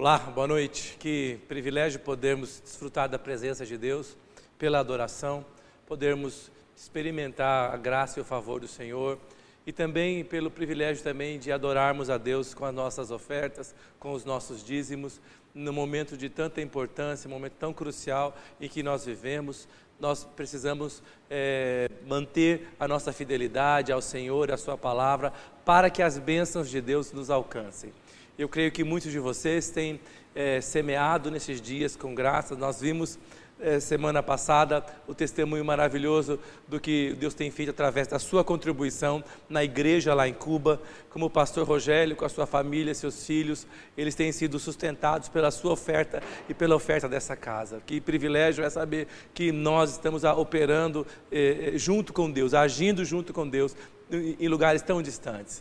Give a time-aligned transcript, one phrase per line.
[0.00, 0.96] Olá, boa noite.
[0.96, 4.16] Que privilégio podermos desfrutar da presença de Deus
[4.56, 5.44] pela adoração,
[5.88, 9.18] podermos experimentar a graça e o favor do Senhor
[9.66, 14.24] e também pelo privilégio também de adorarmos a Deus com as nossas ofertas, com os
[14.24, 15.20] nossos dízimos,
[15.52, 19.66] no momento de tanta importância, momento tão crucial em que nós vivemos,
[19.98, 25.32] nós precisamos é, manter a nossa fidelidade ao Senhor, à Sua palavra,
[25.64, 27.92] para que as bênçãos de Deus nos alcancem.
[28.38, 29.98] Eu creio que muitos de vocês têm
[30.32, 32.54] é, semeado nesses dias com graça.
[32.54, 33.18] Nós vimos
[33.58, 36.38] é, semana passada o testemunho maravilhoso
[36.68, 41.26] do que Deus tem feito através da sua contribuição na igreja lá em Cuba, como
[41.26, 45.72] o pastor Rogério, com a sua família, seus filhos, eles têm sido sustentados pela sua
[45.72, 47.82] oferta e pela oferta dessa casa.
[47.84, 53.48] Que privilégio é saber que nós estamos operando é, junto com Deus, agindo junto com
[53.48, 53.74] Deus
[54.12, 55.60] em lugares tão distantes.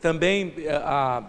[0.00, 1.22] Também a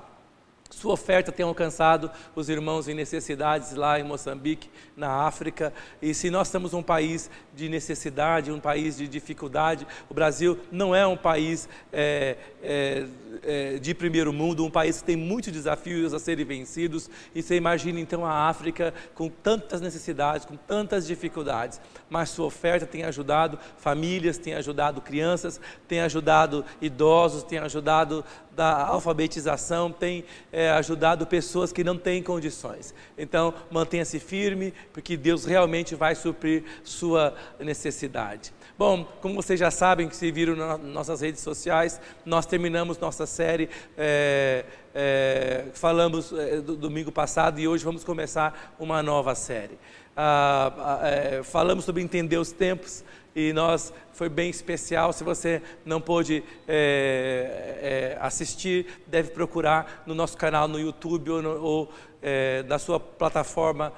[0.69, 5.73] sua oferta tem alcançado os irmãos em necessidades lá em Moçambique, na África.
[6.01, 10.93] E se nós estamos um país de necessidade, um país de dificuldade, o Brasil não
[10.93, 13.05] é um país é, é,
[13.43, 17.09] é, de primeiro mundo, um país que tem muitos desafios a serem vencidos.
[17.33, 21.79] E você imagina então a África com tantas necessidades, com tantas dificuldades.
[22.09, 28.23] Mas sua oferta tem ajudado famílias, tem ajudado crianças, tem ajudado idosos, tem ajudado
[28.57, 32.91] da alfabetização tem é, ajudado pessoas que não têm condições.
[33.15, 38.51] Então, mantenha-se firme, porque Deus realmente vai suprir sua necessidade.
[38.75, 43.27] Bom, como vocês já sabem, que se viram nas nossas redes sociais, nós terminamos nossa
[43.27, 49.77] série, é, é, falamos é, do domingo passado e hoje vamos começar uma nova série.
[50.15, 53.03] Ah, ah é, falamos sobre entender os tempos,
[53.37, 55.13] e nós foi bem especial.
[55.13, 61.41] Se você não pôde é, é, assistir, deve procurar no nosso canal no YouTube ou,
[61.43, 63.93] no, ou é, na sua plataforma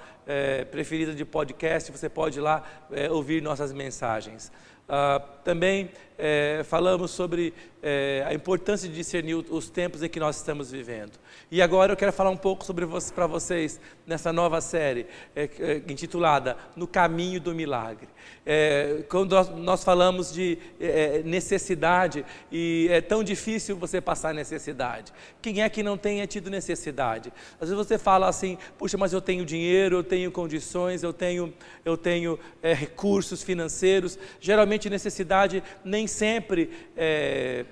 [0.69, 1.91] preferida de podcast.
[1.91, 2.63] Você pode ir lá
[3.09, 4.51] ouvir nossas mensagens.
[4.89, 10.35] Uh, também é, falamos sobre é, a importância de discernir os tempos em que nós
[10.35, 11.13] estamos vivendo.
[11.49, 12.85] E agora eu quero falar um pouco sobre
[13.15, 18.09] para vocês nessa nova série é, é, intitulada No Caminho do Milagre.
[18.45, 25.13] É, quando nós, nós, falamos de é, necessidade e é tão difícil você passar necessidade.
[25.41, 27.31] Quem é que não tenha tido necessidade?
[27.61, 31.53] Às vezes você fala assim, puxa, mas eu tenho dinheiro, eu tenho condições, eu tenho,
[31.85, 34.17] eu tenho recursos financeiros.
[34.39, 37.65] Geralmente necessidade nem sempre é,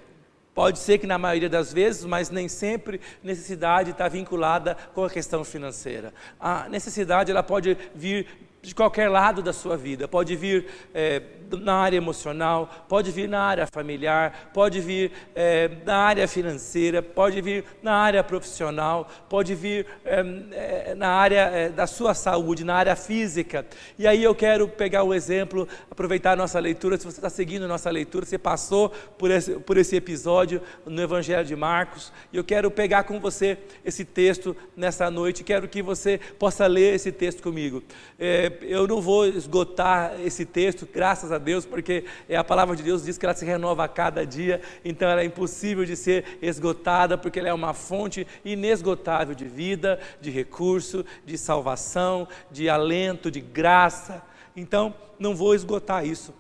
[0.58, 5.10] Pode ser que na maioria das vezes, mas nem sempre necessidade está vinculada com a
[5.10, 6.12] questão financeira.
[6.40, 8.26] A necessidade ela pode vir
[8.60, 10.08] de qualquer lado da sua vida.
[10.08, 10.66] Pode vir
[10.96, 11.22] é,
[11.52, 17.42] na área emocional, pode vir na área familiar, pode vir é, na área financeira, pode
[17.42, 23.66] vir na área profissional, pode vir é, na área da sua saúde, na área física.
[23.98, 26.98] E aí eu quero pegar o exemplo, aproveitar a nossa leitura.
[26.98, 31.02] Se você está seguindo a nossa leitura, você passou por esse, por esse episódio no
[31.02, 35.44] Evangelho de Marcos, e eu quero pegar com você esse texto nessa noite.
[35.44, 37.84] Quero que você possa ler esse texto comigo.
[38.20, 42.84] É, eu não vou esgotar esse texto, graças a Deus, porque é a palavra de
[42.84, 46.38] Deus diz que ela se renova a cada dia, então ela é impossível de ser
[46.42, 53.32] esgotada, porque ela é uma fonte inesgotável de vida, de recurso, de salvação, de alento,
[53.32, 54.24] de graça.
[54.56, 56.34] Então, não vou esgotar isso.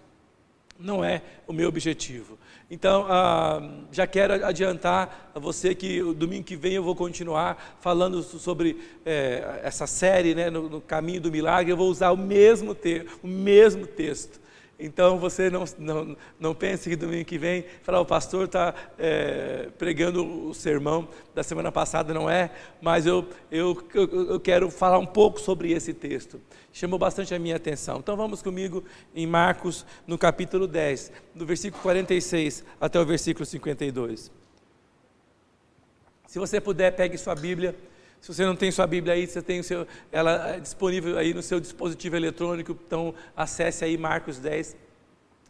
[0.79, 2.37] Não é o meu objetivo.
[2.69, 7.77] Então, ah, já quero adiantar a você que o domingo que vem eu vou continuar
[7.79, 11.71] falando sobre é, essa série, né, no, no, Caminho do Milagre.
[11.71, 14.39] Eu vou usar o mesmo, te o mesmo texto.
[14.79, 19.69] Então você não, não, não pense que domingo que vem, falar, o pastor está é,
[19.77, 25.05] pregando o sermão da semana passada, não é, mas eu, eu, eu quero falar um
[25.05, 26.39] pouco sobre esse texto.
[26.71, 27.97] Chamou bastante a minha atenção.
[27.97, 28.83] Então vamos comigo
[29.15, 34.31] em Marcos, no capítulo 10, do versículo 46 até o versículo 52.
[36.27, 37.75] Se você puder, pegue sua Bíblia.
[38.21, 41.41] Se você não tem sua Bíblia aí, você tem seu, ela é disponível aí no
[41.41, 44.75] seu dispositivo eletrônico, então acesse aí Marcos 10,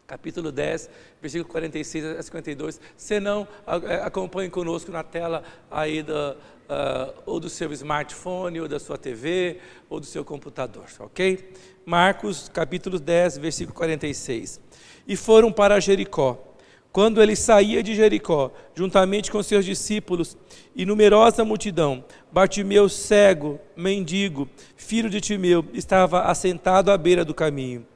[0.06, 0.88] capítulo 10,
[1.20, 2.80] versículo 46 a 52.
[2.96, 3.46] Se não,
[3.86, 6.36] é, acompanhe conosco na tela aí da,
[6.68, 9.58] uh, ou do seu smartphone, ou da sua TV,
[9.88, 11.52] ou do seu computador, ok?
[11.84, 14.60] Marcos capítulo 10, versículo 46.
[15.06, 16.47] E foram para Jericó.
[16.92, 20.36] Quando ele saía de Jericó, juntamente com seus discípulos
[20.74, 27.86] e numerosa multidão, Bartimeu, cego, mendigo, filho de Timeu, estava assentado à beira do caminho.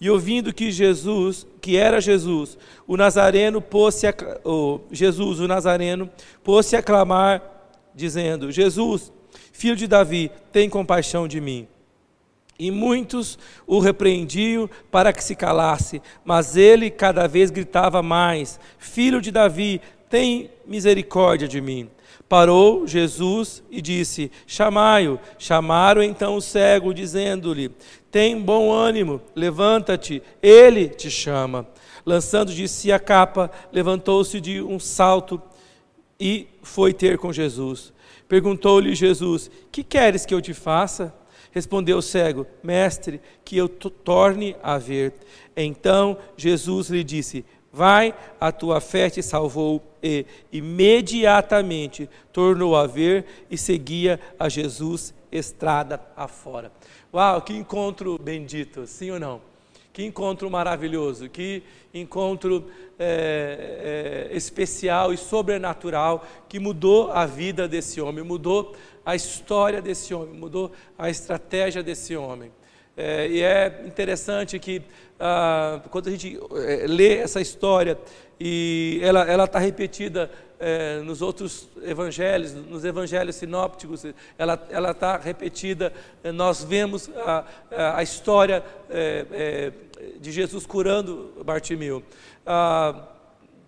[0.00, 2.56] E ouvindo que Jesus, que era Jesus,
[2.86, 4.14] o Nazareno pôs-se a,
[4.44, 6.08] oh, Jesus, o Nazareno,
[6.42, 7.42] pôs-se a clamar,
[7.94, 9.12] dizendo: Jesus,
[9.52, 11.66] Filho de Davi, tem compaixão de mim.
[12.58, 19.20] E muitos o repreendiam para que se calasse, mas ele cada vez gritava mais: Filho
[19.20, 21.88] de Davi, tem misericórdia de mim.
[22.28, 25.20] Parou Jesus e disse: Chamai-o.
[25.38, 27.70] Chamaram então o cego, dizendo-lhe:
[28.10, 31.66] Tem bom ânimo, levanta-te, ele te chama.
[32.04, 35.40] Lançando de si a capa, levantou-se de um salto
[36.18, 37.92] e foi ter com Jesus.
[38.26, 41.14] Perguntou-lhe Jesus: Que queres que eu te faça?
[41.58, 45.12] Respondeu o cego: Mestre, que eu torne a ver.
[45.56, 49.82] Então Jesus lhe disse: Vai, a tua fé te salvou.
[50.00, 56.70] E imediatamente tornou a ver e seguia a Jesus estrada afora.
[57.12, 59.47] Uau, que encontro bendito, sim ou não?
[59.98, 61.60] Que encontro maravilhoso, que
[61.92, 62.66] encontro
[62.96, 70.14] é, é, especial e sobrenatural que mudou a vida desse homem, mudou a história desse
[70.14, 72.52] homem, mudou a estratégia desse homem.
[73.00, 74.82] É, e é interessante que
[75.20, 76.36] ah, quando a gente
[76.66, 77.96] é, lê essa história
[78.40, 80.28] e ela está repetida
[80.58, 84.04] é, nos outros evangelhos, nos evangelhos sinópticos,
[84.36, 85.92] ela está repetida,
[86.24, 87.44] é, nós vemos a,
[87.96, 89.72] a história é, é,
[90.18, 92.02] de Jesus curando Bartimeu.
[92.44, 92.94] Ah,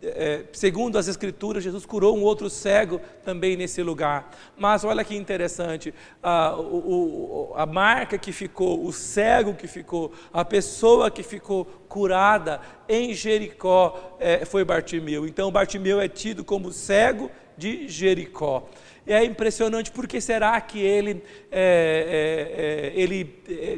[0.03, 4.31] é, segundo as Escrituras, Jesus curou um outro cego também nesse lugar.
[4.57, 5.93] Mas olha que interessante,
[6.23, 12.61] a, o, a marca que ficou, o cego que ficou, a pessoa que ficou curada
[12.89, 15.27] em Jericó é, foi Bartimeu.
[15.27, 18.67] Então Bartimeu é tido como cego de Jericó
[19.07, 23.25] é impressionante, por que será que ele, é, é, é ele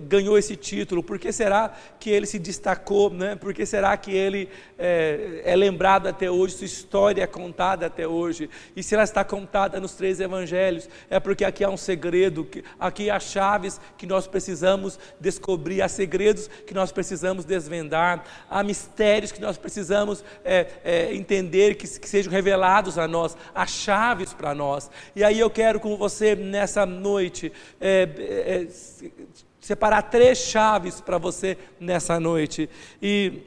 [0.02, 1.02] ganhou esse título?
[1.02, 3.10] Por que será que ele se destacou?
[3.10, 3.36] Né?
[3.36, 4.48] Por que será que ele
[4.78, 8.48] é, é lembrado até hoje, sua história é contada até hoje?
[8.76, 12.48] E se ela está contada nos três evangelhos, é porque aqui há um segredo,
[12.78, 19.32] aqui há chaves que nós precisamos descobrir, há segredos que nós precisamos desvendar, há mistérios
[19.32, 24.54] que nós precisamos é, é, entender, que, que sejam revelados a nós, há chaves para
[24.54, 24.90] nós.
[25.14, 28.66] E aí eu quero com você nessa noite é,
[29.60, 32.68] separar três chaves para você nessa noite.
[33.00, 33.42] E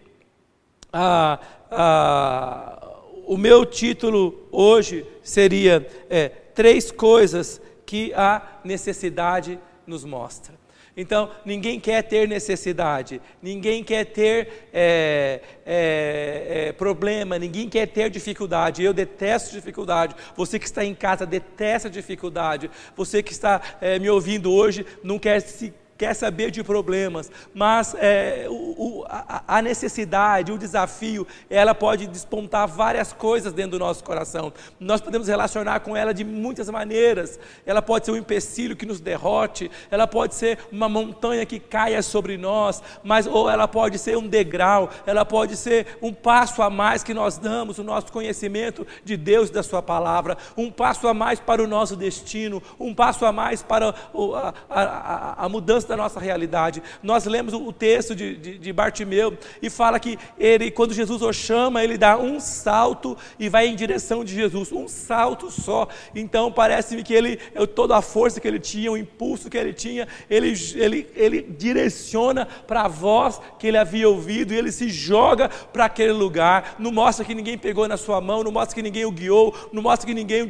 [0.92, 2.92] a, a,
[3.28, 10.56] o meu título hoje seria é, Três coisas que a necessidade nos mostra.
[10.98, 18.10] Então, ninguém quer ter necessidade, ninguém quer ter é, é, é, problema, ninguém quer ter
[18.10, 18.82] dificuldade.
[18.82, 20.16] Eu detesto dificuldade.
[20.38, 22.72] Você que está em casa detesta dificuldade.
[22.96, 27.96] Você que está é, me ouvindo hoje não quer se quer saber de problemas, mas
[27.98, 33.80] é, o, o, a, a, necessidade, o desafio, ela pode despontar várias coisas dentro do
[33.80, 34.52] nosso coração.
[34.80, 37.40] Nós podemos relacionar com ela de muitas maneiras.
[37.66, 42.02] Ela pode ser um empecilho que nos derrote, ela pode ser uma montanha que caia
[42.02, 46.70] sobre nós, mas ou ela pode ser um degrau, ela pode ser um passo a
[46.70, 51.08] mais que nós damos, o nosso conhecimento de Deus e da Sua palavra, um passo
[51.08, 55.85] a mais para o nosso destino, um passo a mais para a, a, a mudança
[55.90, 56.82] da nossa realidade.
[57.02, 61.32] Nós lemos o texto de, de, de Bartimeu e fala que ele, quando Jesus o
[61.32, 65.88] chama, ele dá um salto e vai em direção de Jesus, um salto só.
[66.14, 67.38] Então parece-me que ele,
[67.76, 72.46] toda a força que ele tinha, o impulso que ele tinha, ele, ele, ele direciona
[72.46, 76.76] para a voz que ele havia ouvido e ele se joga para aquele lugar.
[76.80, 79.82] Não mostra que ninguém pegou na sua mão, não mostra que ninguém o guiou, não
[79.82, 80.48] mostra que ninguém o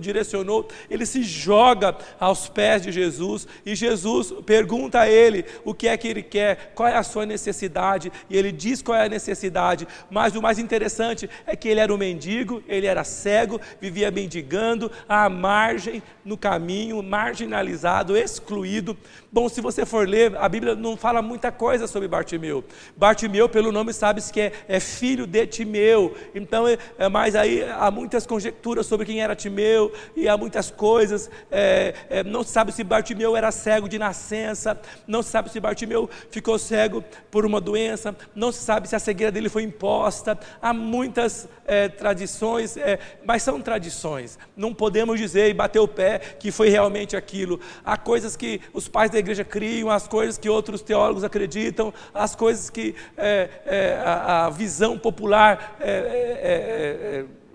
[0.00, 0.68] direcionou.
[0.90, 5.86] Ele se joga aos pés de Jesus e Jesus pergunta pergunta a ele o que
[5.86, 9.08] é que ele quer, qual é a sua necessidade, e ele diz qual é a
[9.08, 9.86] necessidade.
[10.10, 14.90] Mas o mais interessante é que ele era um mendigo, ele era cego, vivia mendigando
[15.06, 18.96] à margem, no caminho, marginalizado, excluído.
[19.30, 22.64] Bom, se você for ler, a Bíblia não fala muita coisa sobre Bartimeu.
[22.96, 26.16] Bartimeu, pelo nome, sabe-se que é, é, filho de Timeu.
[26.34, 30.70] Então, é, é, mas aí há muitas conjecturas sobre quem era Timeu, e há muitas
[30.70, 31.30] coisas.
[31.50, 35.50] É, é, não se sabe se Bartimeu era cego de nascença doença, não se sabe
[35.50, 39.64] se Bartimeu ficou cego por uma doença, não se sabe se a cegueira dele foi
[39.64, 40.38] imposta.
[40.60, 44.38] Há muitas é, tradições, é, mas são tradições.
[44.56, 47.60] Não podemos dizer e bater o pé que foi realmente aquilo.
[47.84, 52.34] Há coisas que os pais da igreja criam, as coisas que outros teólogos acreditam, as
[52.36, 55.76] coisas que é, a, a, visão popular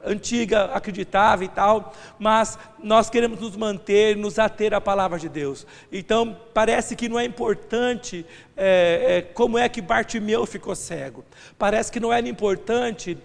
[0.07, 5.65] antiga acreditava e tal, mas nós queremos nos manter, nos ater à palavra de Deus.
[5.91, 11.23] Então, parece que não é importante é, é, como é que Bartimeu ficou cego.
[11.57, 13.17] Parece que não era importante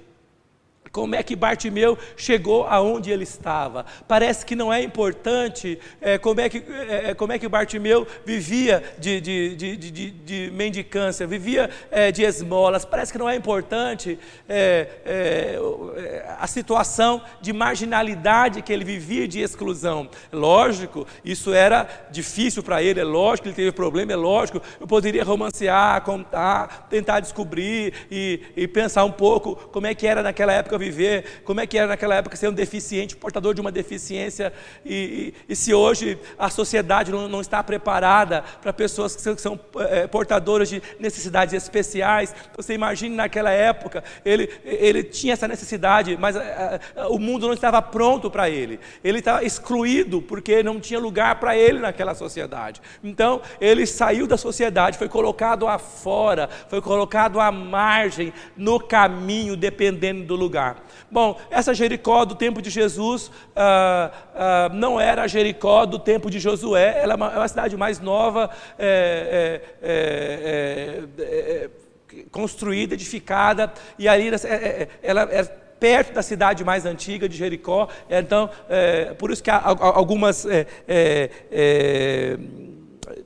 [0.92, 3.86] Como é que Bartimeu chegou aonde ele estava?
[4.06, 8.06] Parece que não é importante é, como, é que, é, é como é que Bartimeu
[8.26, 12.84] vivia de, de, de, de, de mendicância, vivia é, de esmolas.
[12.84, 19.40] Parece que não é importante é, é, a situação de marginalidade que ele vivia de
[19.40, 20.10] exclusão.
[20.30, 24.60] Lógico, isso era difícil para ele, é lógico ele teve problema, é lógico.
[24.78, 30.22] Eu poderia romancear, contar, tentar descobrir e, e pensar um pouco como é que era
[30.22, 33.70] naquela época viver, como é que era naquela época ser um deficiente, portador de uma
[33.70, 34.52] deficiência,
[34.84, 39.34] e, e, e se hoje a sociedade não, não está preparada para pessoas que são,
[39.34, 39.58] que são
[39.88, 46.36] é, portadoras de necessidades especiais, você imagine naquela época, ele, ele tinha essa necessidade, mas
[46.36, 50.98] a, a, o mundo não estava pronto para ele, ele estava excluído porque não tinha
[50.98, 52.80] lugar para ele naquela sociedade.
[53.02, 60.24] Então, ele saiu da sociedade, foi colocado afora, foi colocado à margem, no caminho, dependendo
[60.24, 60.71] do lugar.
[61.10, 66.30] Bom, essa Jericó do tempo de Jesus ah, ah, não era a Jericó do tempo
[66.30, 71.70] de Josué, ela é uma, é uma cidade mais nova, é, é, é, é, é
[72.30, 74.30] construída, edificada, e ali
[75.02, 75.44] ela é
[75.80, 78.48] perto da cidade mais antiga de Jericó, então,
[79.18, 80.46] por isso que há algumas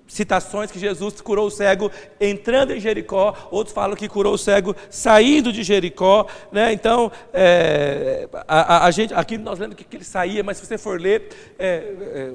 [0.07, 4.75] citações que Jesus curou o cego entrando em Jericó, outros falam que curou o cego
[4.89, 6.73] saindo de Jericó, né?
[6.73, 10.79] Então, é, a, a, gente, aqui nós lemos que, que ele saía, mas se você
[10.79, 12.33] for ler, é, é,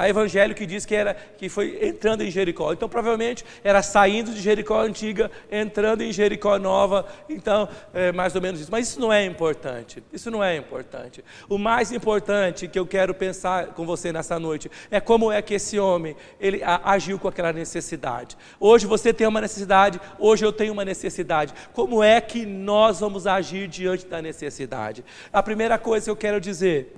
[0.00, 2.72] a evangelho que diz que era que foi entrando em Jericó.
[2.72, 7.06] Então provavelmente era saindo de Jericó antiga, entrando em Jericó nova.
[7.28, 8.70] Então é mais ou menos isso.
[8.72, 10.02] Mas isso não é importante.
[10.10, 11.22] Isso não é importante.
[11.50, 15.52] O mais importante que eu quero pensar com você nessa noite é como é que
[15.52, 18.38] esse homem ele agiu com aquela necessidade.
[18.58, 20.00] Hoje você tem uma necessidade.
[20.18, 21.52] Hoje eu tenho uma necessidade.
[21.74, 25.04] Como é que nós vamos agir diante da necessidade?
[25.30, 26.96] A primeira coisa que eu quero dizer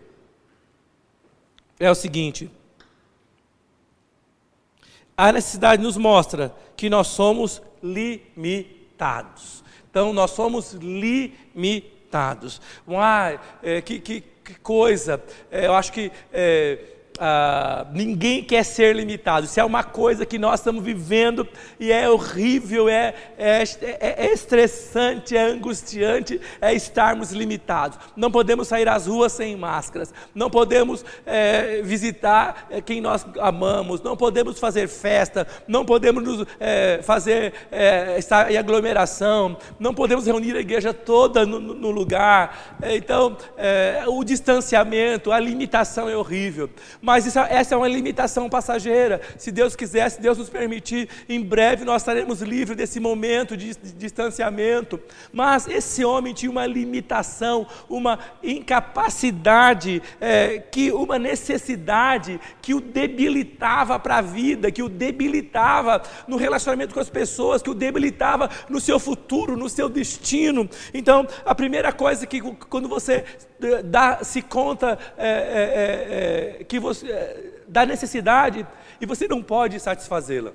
[1.81, 2.49] é o seguinte
[5.17, 9.63] a necessidade nos mostra que nós somos limitados.
[9.91, 12.61] Então, nós somos limitados.
[12.89, 15.23] Ah, é, que, que, que, coisa.
[15.51, 16.11] É, eu acho que.
[16.33, 16.79] É,
[17.19, 19.47] ah, ninguém quer ser limitado.
[19.47, 21.47] Isso é uma coisa que nós estamos vivendo
[21.79, 27.99] e é horrível, é, é, é, é estressante, é angustiante, é estarmos limitados.
[28.17, 34.01] Não podemos sair às ruas sem máscaras, não podemos é, visitar é, quem nós amamos,
[34.01, 37.53] não podemos fazer festa, não podemos nos, é, fazer
[38.17, 42.77] estar em aglomeração, não podemos reunir a igreja toda no, no lugar.
[42.83, 43.37] então,
[44.07, 46.71] o distanciamento, a limitação é horrível
[47.03, 49.21] mas isso, essa é uma limitação passageira.
[49.37, 53.75] Se Deus quiser, se Deus nos permitir, em breve nós estaremos livres desse momento de,
[53.75, 55.01] de distanciamento.
[55.33, 63.99] Mas esse homem tinha uma limitação, uma incapacidade, é, que uma necessidade que o debilitava
[63.99, 68.81] para a vida, que o debilitava no relacionamento com as pessoas, que o debilitava no
[68.81, 70.69] seu futuro, no seu destino.
[70.93, 73.25] Então, a primeira coisa que quando você
[73.85, 78.67] dá, se conta é, é, é, que você, é, da necessidade
[79.01, 80.53] e você não pode satisfazê-la,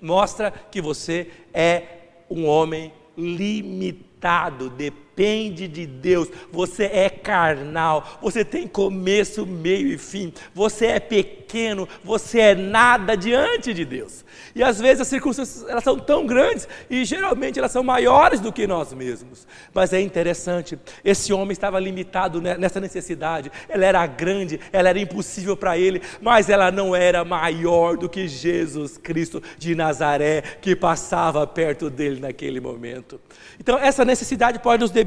[0.00, 1.82] mostra que você é
[2.30, 4.70] um homem limitado,
[5.16, 11.88] depende de Deus, você é carnal, você tem começo, meio e fim, você é pequeno,
[12.04, 14.26] você é nada diante de Deus.
[14.54, 18.52] E às vezes as circunstâncias elas são tão grandes e geralmente elas são maiores do
[18.52, 19.46] que nós mesmos.
[19.72, 23.50] Mas é interessante, esse homem estava limitado nessa necessidade.
[23.70, 28.28] Ela era grande, ela era impossível para ele, mas ela não era maior do que
[28.28, 33.18] Jesus Cristo de Nazaré que passava perto dele naquele momento.
[33.58, 35.05] Então essa necessidade pode nos debilitar.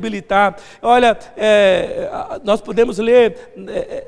[0.82, 2.10] Olha, é,
[2.44, 4.08] nós podemos ler é,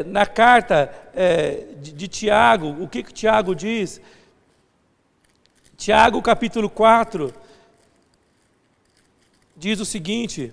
[0.00, 4.00] é, na carta é, de, de Tiago, o que, que Tiago diz?
[5.76, 7.32] Tiago capítulo 4
[9.56, 10.52] diz o seguinte: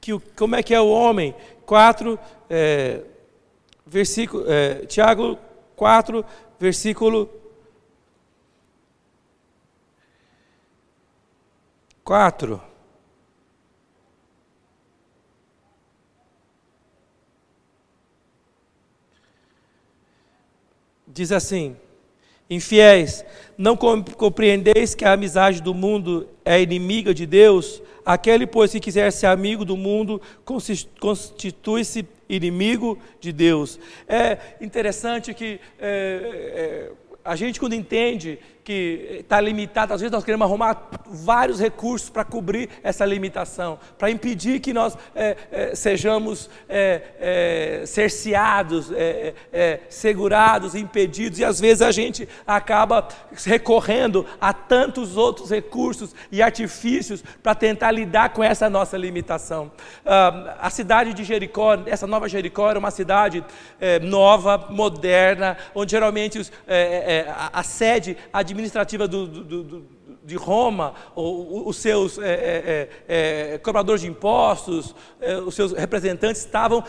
[0.00, 1.34] que o, como é que é o homem?
[1.66, 3.02] 4, é,
[3.86, 5.38] versículo, é, Tiago
[5.76, 6.24] 4,
[6.58, 7.28] versículo
[12.04, 12.67] 4.
[21.18, 21.74] Diz assim:
[22.48, 23.24] Infiéis,
[23.56, 27.82] não compreendeis que a amizade do mundo é inimiga de Deus?
[28.06, 33.80] Aquele, pois, que quiser ser amigo do mundo, constitui-se inimigo de Deus.
[34.06, 36.92] É interessante que é, é,
[37.24, 39.94] a gente, quando entende que está limitado.
[39.94, 44.94] Às vezes nós queremos arrumar vários recursos para cobrir essa limitação, para impedir que nós
[45.14, 48.90] é, é, sejamos é, cerceados,
[49.88, 51.38] segurados, impedidos.
[51.38, 53.08] E às vezes a gente acaba
[53.46, 59.72] recorrendo a tantos outros recursos e artifícios para tentar lidar com essa nossa limitação.
[60.04, 63.42] Ah, a cidade de Jericó, essa nova Jericó, era uma cidade
[64.02, 66.52] nova, moderna, onde geralmente os,
[67.34, 68.57] a, a sede administrativa
[69.08, 69.86] do, do, do,
[70.24, 76.44] de Roma, os seus é, é, é, é, cobradores de impostos, é, os seus representantes
[76.44, 76.84] estavam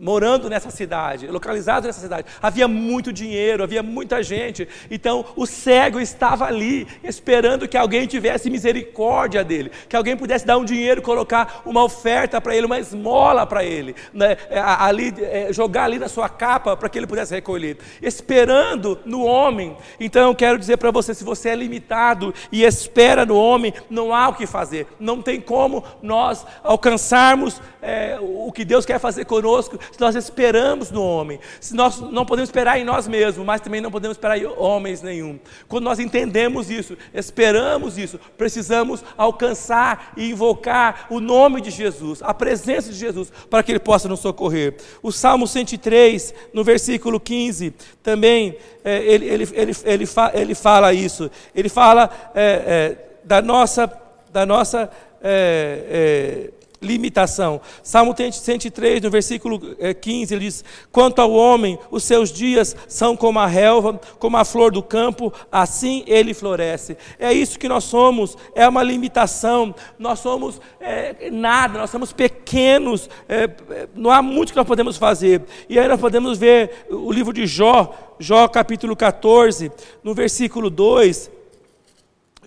[0.00, 2.26] morando nessa cidade, localizado nessa cidade.
[2.40, 4.66] Havia muito dinheiro, havia muita gente.
[4.90, 10.56] Então o cego estava ali, esperando que alguém tivesse misericórdia dele, que alguém pudesse dar
[10.56, 14.38] um dinheiro, colocar uma oferta para ele, uma esmola para ele, né?
[14.48, 17.76] É, ali, é, jogar ali na sua capa para que ele pudesse recolher.
[18.00, 19.76] Esperando no homem.
[19.98, 24.14] Então eu quero dizer para você: se você é limitado e espera no homem, não
[24.14, 24.86] há o que fazer.
[24.98, 30.90] Não tem como nós alcançarmos é, o que Deus quer fazer conosco se nós esperamos
[30.90, 34.38] no homem, se nós não podemos esperar em nós mesmos, mas também não podemos esperar
[34.38, 35.38] em homens nenhum.
[35.68, 42.32] Quando nós entendemos isso, esperamos isso, precisamos alcançar e invocar o nome de Jesus, a
[42.32, 44.76] presença de Jesus, para que Ele possa nos socorrer.
[45.02, 50.92] O Salmo 103, no versículo 15, também é, ele, ele, ele, ele, fa, ele fala
[50.92, 51.30] isso.
[51.54, 53.90] Ele fala é, é, da nossa,
[54.32, 54.90] da nossa
[55.22, 57.60] é, é, limitação.
[57.82, 59.60] Salmo 103, no versículo
[60.00, 64.36] 15, eh, ele diz: Quanto ao homem, os seus dias são como a relva, como
[64.36, 66.96] a flor do campo, assim ele floresce.
[67.18, 69.74] É isso que nós somos, é uma limitação.
[69.98, 73.50] Nós somos é, nada, nós somos pequenos, é,
[73.94, 75.42] não há muito que nós podemos fazer.
[75.68, 79.70] E aí nós podemos ver o livro de Jó, Jó capítulo 14,
[80.02, 81.30] no versículo 2.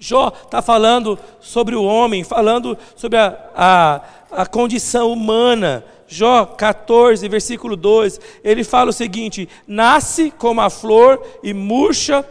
[0.03, 4.01] Jó está falando sobre o homem, falando sobre a, a
[4.35, 5.85] a condição humana.
[6.07, 12.25] Jó 14, versículo 2, ele fala o seguinte: nasce como a flor e murcha,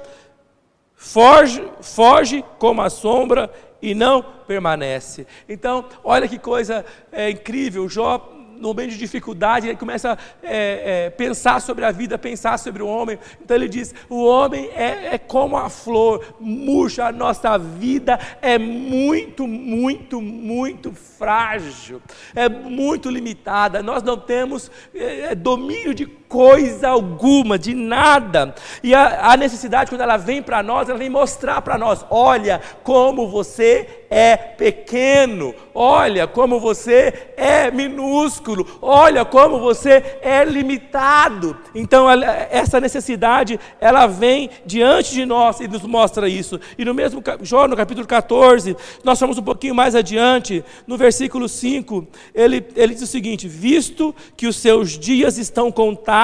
[0.94, 3.50] foge, foge como a sombra
[3.80, 5.26] e não permanece.
[5.48, 7.88] Então, olha que coisa é, incrível.
[7.88, 8.18] Jó
[8.62, 12.80] no momento de dificuldade, ele começa a é, é, pensar sobre a vida, pensar sobre
[12.80, 13.18] o homem.
[13.42, 18.58] Então ele diz: o homem é, é como a flor, murcha, a nossa vida é
[18.58, 22.00] muito, muito, muito frágil,
[22.36, 23.82] é muito limitada.
[23.82, 28.54] Nós não temos é, é domínio de coisa alguma, de nada.
[28.82, 32.58] E a, a necessidade, quando ela vem para nós, ela vem mostrar para nós: olha
[32.82, 41.56] como você é pequeno, olha como você é minúsculo, olha como você é limitado.
[41.74, 42.06] Então,
[42.50, 46.60] essa necessidade, ela vem diante de nós e nos mostra isso.
[46.78, 51.48] E no mesmo Jó, no capítulo 14, nós somos um pouquinho mais adiante, no versículo
[51.48, 56.21] 5, ele, ele diz o seguinte: Visto que os seus dias estão contados,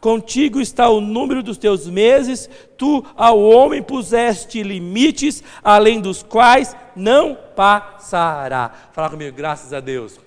[0.00, 6.76] contigo está o número dos teus meses, tu ao homem puseste limites, além dos quais
[6.94, 8.70] não passará.
[8.92, 10.18] Fala comigo, graças a Deus.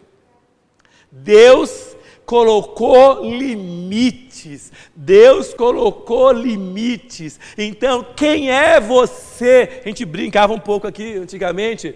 [1.12, 4.72] Deus colocou limites.
[4.94, 7.40] Deus colocou limites.
[7.58, 9.82] Então, quem é você?
[9.84, 11.96] A gente brincava um pouco aqui antigamente.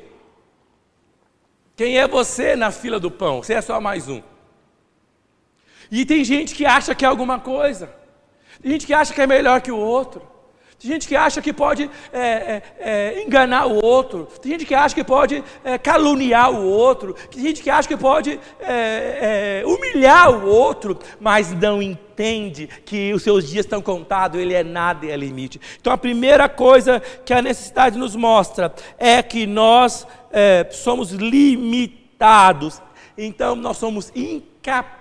[1.75, 3.43] Quem é você na fila do pão?
[3.43, 4.21] Você é só mais um.
[5.91, 7.93] E tem gente que acha que é alguma coisa.
[8.61, 10.31] Tem gente que acha que é melhor que o outro.
[10.81, 14.27] Tem gente que acha que pode é, é, é, enganar o outro.
[14.41, 17.13] Tem gente que acha que pode é, caluniar o outro.
[17.29, 23.21] Tem gente que acha que pode é, humilhar o outro, mas não entende que os
[23.21, 25.61] seus dias estão contados, ele é nada e é limite.
[25.79, 30.07] Então a primeira coisa que a necessidade nos mostra é que nós
[30.71, 32.81] somos limitados.
[33.15, 35.00] Então nós somos incapazes,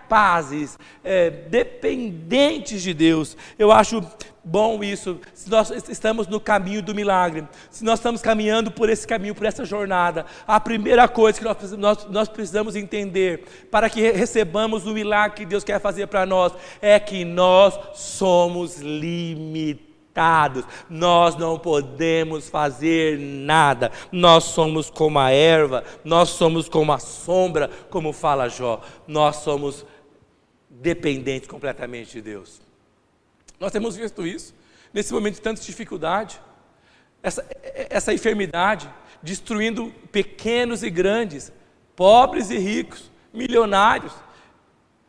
[1.48, 3.36] dependentes de Deus.
[3.58, 4.02] Eu acho
[4.44, 9.06] bom isso, se nós estamos no caminho do milagre, se nós estamos caminhando por esse
[9.06, 14.00] caminho, por essa jornada, a primeira coisa que nós, nós, nós precisamos entender para que
[14.10, 19.90] recebamos o milagre que Deus quer fazer para nós é que nós somos limitados.
[20.88, 23.92] Nós não podemos fazer nada.
[24.10, 28.80] Nós somos como a erva, nós somos como a sombra, como fala Jó.
[29.06, 29.86] Nós somos
[30.80, 32.60] dependentes completamente de Deus.
[33.58, 34.54] Nós temos visto isso,
[34.92, 36.40] nesse momento de tanta dificuldade,
[37.22, 37.46] essa,
[37.90, 38.90] essa enfermidade
[39.22, 41.52] destruindo pequenos e grandes,
[41.94, 44.14] pobres e ricos, milionários,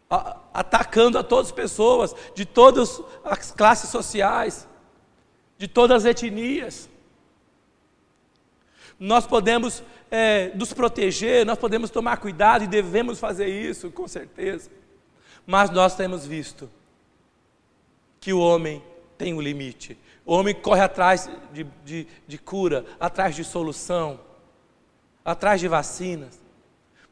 [0.10, 4.68] a, atacando a todas as pessoas, de todas as classes sociais,
[5.58, 6.90] de todas as etnias.
[9.00, 9.82] Nós podemos
[10.12, 14.70] é, nos proteger, nós podemos tomar cuidado e devemos fazer isso, com certeza.
[15.46, 16.70] Mas nós temos visto
[18.20, 18.82] que o homem
[19.18, 19.98] tem um limite.
[20.26, 24.20] O homem corre atrás de, de, de cura, atrás de solução,
[25.26, 26.42] atrás de vacinas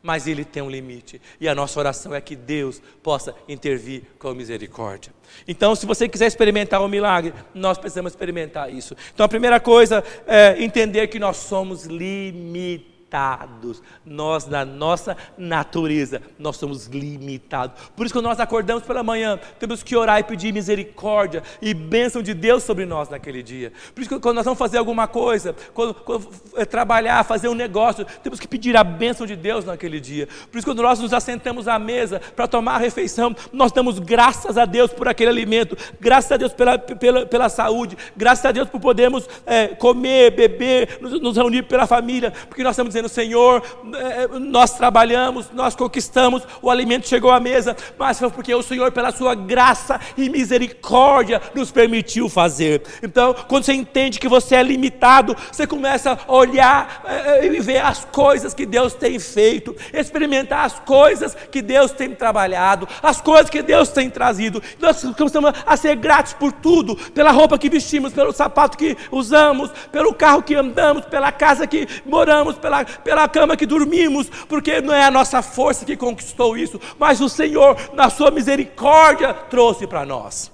[0.02, 1.22] mas ele tem um limite.
[1.39, 5.12] E a nossa oração é que Deus possa intervir com misericórdia.
[5.48, 8.96] Então, se você quiser experimentar o um milagre, nós precisamos experimentar isso.
[9.13, 13.82] Então, a primeira coisa é entender que nós somos limitados limitados.
[14.06, 17.76] Nós, na nossa natureza, nós somos limitados.
[17.95, 22.22] Por isso, quando nós acordamos pela manhã, temos que orar e pedir misericórdia e bênção
[22.22, 23.74] de Deus sobre nós naquele dia.
[23.93, 28.06] Por isso, quando nós vamos fazer alguma coisa, quando, quando é, trabalhar, fazer um negócio,
[28.24, 30.28] temos que pedir a bênção de Deus naquele dia.
[30.52, 34.58] Por isso, quando nós nos assentamos à mesa para tomar a refeição, nós damos graças
[34.58, 38.69] a Deus por aquele alimento, graças a Deus pela, pela, pela saúde, graças a Deus
[38.69, 43.64] por podermos é, comer, beber, nos, nos reunir pela família, porque nós estamos dizendo: Senhor,
[43.96, 48.92] eh, nós trabalhamos, nós conquistamos, o alimento chegou à mesa, mas foi porque o Senhor,
[48.92, 52.84] pela sua graça e misericórdia, nos permitiu fazer.
[53.02, 57.80] Então, quando você entende que você é limitado, você começa a olhar eh, e ver
[57.80, 63.50] as coisas que Deus tem feito, experimentar as coisas que Deus tem trabalhado, as coisas
[63.50, 64.62] que Deus tem trazido.
[64.80, 69.72] Nós começamos a ser gratos por tudo, pela roupa que vestimos, pelo sapato que usamos,
[69.92, 74.93] pelo carro que andamos, pela casa que moramos, pela pela cama que dormimos, porque não
[74.93, 80.06] é a nossa força que conquistou isso, mas o Senhor, na sua misericórdia, trouxe para
[80.06, 80.52] nós.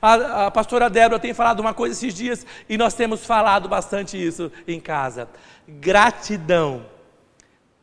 [0.00, 4.22] A, a, pastora Débora tem falado uma coisa esses dias e nós temos falado bastante
[4.22, 5.28] isso em casa.
[5.66, 6.84] Gratidão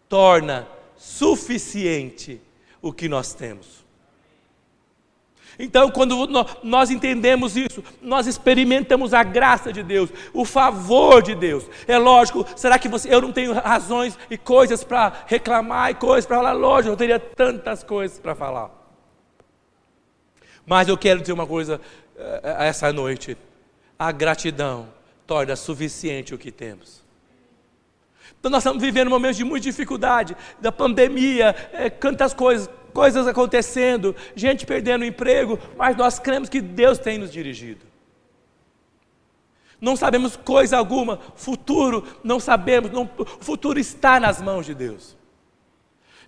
[0.07, 2.39] torna suficiente
[2.81, 3.82] o que nós temos.
[5.57, 6.27] Então, quando
[6.63, 11.65] nós entendemos isso, nós experimentamos a graça de Deus, o favor de Deus.
[11.87, 16.25] É lógico, será que você, eu não tenho razões e coisas para reclamar e coisas
[16.25, 16.53] para falar?
[16.53, 18.71] Lógico, eu teria tantas coisas para falar.
[20.65, 21.79] Mas eu quero dizer uma coisa
[22.17, 23.37] eh, essa noite:
[23.99, 24.87] a gratidão
[25.27, 27.03] torna suficiente o que temos.
[28.39, 34.15] Então, nós estamos vivendo momentos de muita dificuldade, da pandemia, é, tantas coisas coisas acontecendo,
[34.35, 37.85] gente perdendo emprego, mas nós cremos que Deus tem nos dirigido.
[39.81, 45.17] Não sabemos coisa alguma, futuro não sabemos, não, o futuro está nas mãos de Deus.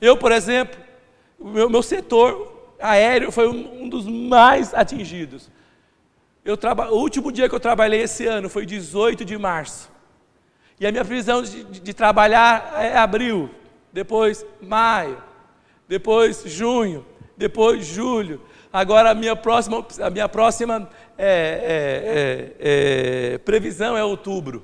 [0.02, 0.78] Eu, por exemplo,
[1.40, 5.50] meu, meu setor aéreo foi um, um dos mais atingidos.
[6.44, 9.90] Eu traba, o último dia que eu trabalhei esse ano foi 18 de março.
[10.80, 13.50] E a minha previsão de, de, de trabalhar é abril,
[13.94, 15.24] depois maio,
[15.88, 17.06] depois junho,
[17.38, 18.42] depois julho.
[18.72, 24.64] Agora a minha próxima, a minha próxima é, é, é, previsão é outubro.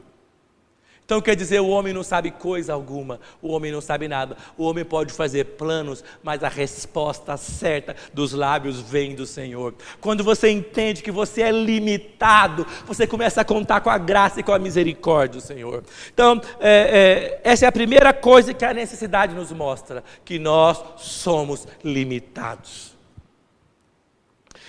[1.12, 4.38] Então quer dizer, o homem não sabe coisa alguma, o homem não sabe nada.
[4.58, 9.74] O homem pode fazer planos, mas a resposta certa dos lábios vem do Senhor.
[10.00, 14.44] Quando você entende que você é limitado, você começa a contar com a graça e
[14.44, 15.84] com a misericórdia do Senhor.
[16.14, 20.82] Então, é, é, essa é a primeira coisa que a necessidade nos mostra: que nós
[20.96, 22.96] somos limitados.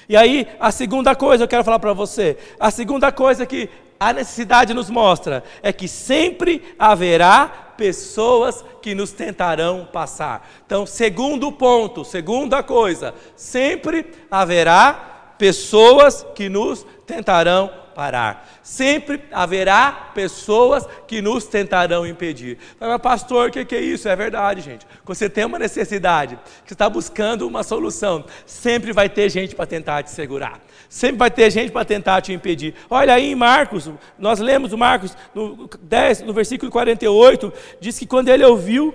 [0.09, 3.71] E aí, a segunda coisa eu quero falar para você, a segunda coisa que
[4.09, 10.49] a necessidade nos mostra é que sempre haverá pessoas que nos tentarão passar.
[10.67, 18.49] Então, segundo ponto, segunda coisa, sempre haverá pessoas que nos tentarão parar.
[18.63, 22.59] Sempre haverá pessoas que nos tentarão impedir.
[22.81, 24.09] Mas, pastor, o que, que é isso?
[24.09, 24.87] É verdade, gente.
[25.05, 29.55] Quando você tem uma necessidade, que você está buscando uma solução, sempre vai ter gente
[29.55, 30.61] para tentar te segurar.
[30.89, 32.75] Sempre vai ter gente para tentar te impedir.
[32.91, 38.29] Olha aí em Marcos, nós lemos Marcos no 10, no versículo 48, diz que quando
[38.29, 38.95] ele ouviu,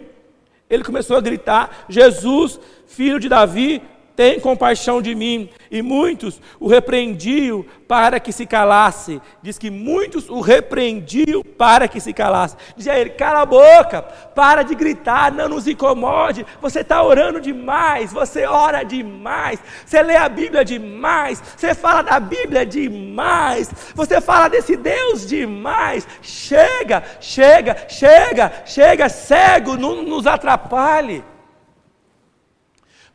[0.70, 3.82] ele começou a gritar: Jesus, filho de Davi,
[4.18, 5.48] tem compaixão de mim.
[5.70, 9.22] E muitos o repreendiam para que se calasse.
[9.44, 12.58] Diz que muitos o repreendiam para que se calasse.
[12.76, 14.02] Dizia ele: cala a boca,
[14.34, 16.46] para de gritar, não nos incomode.
[16.60, 22.20] Você está orando demais, você ora demais, você lê a Bíblia demais, você fala da
[22.20, 26.08] Bíblia demais, você fala desse Deus demais.
[26.24, 31.24] Chega, chega, chega, chega, cego, não nos atrapalhe.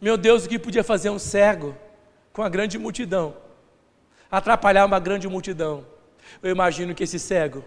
[0.02, 1.76] Meu Deus, o que podia fazer um cego
[2.32, 3.36] com a grande multidão?
[4.28, 5.86] Atrapalhar uma grande multidão.
[6.42, 7.62] Eu imagino que esse cego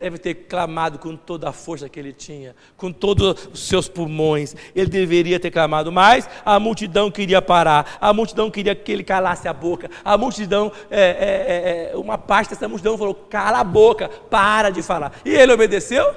[0.00, 4.56] deve ter clamado com toda a força que ele tinha, com todos os seus pulmões.
[4.74, 9.46] Ele deveria ter clamado, mas a multidão queria parar, a multidão queria que ele calasse
[9.46, 9.90] a boca.
[10.02, 14.82] A multidão, é, é, é, uma parte dessa multidão falou: cala a boca, para de
[14.82, 15.12] falar.
[15.22, 16.14] E ele obedeceu?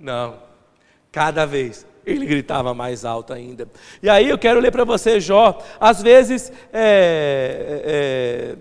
[0.00, 0.50] Não.
[1.12, 3.68] Cada vez ele gritava mais alto ainda.
[4.02, 5.58] E aí eu quero ler para você, Jó.
[5.78, 8.56] Às vezes é, é,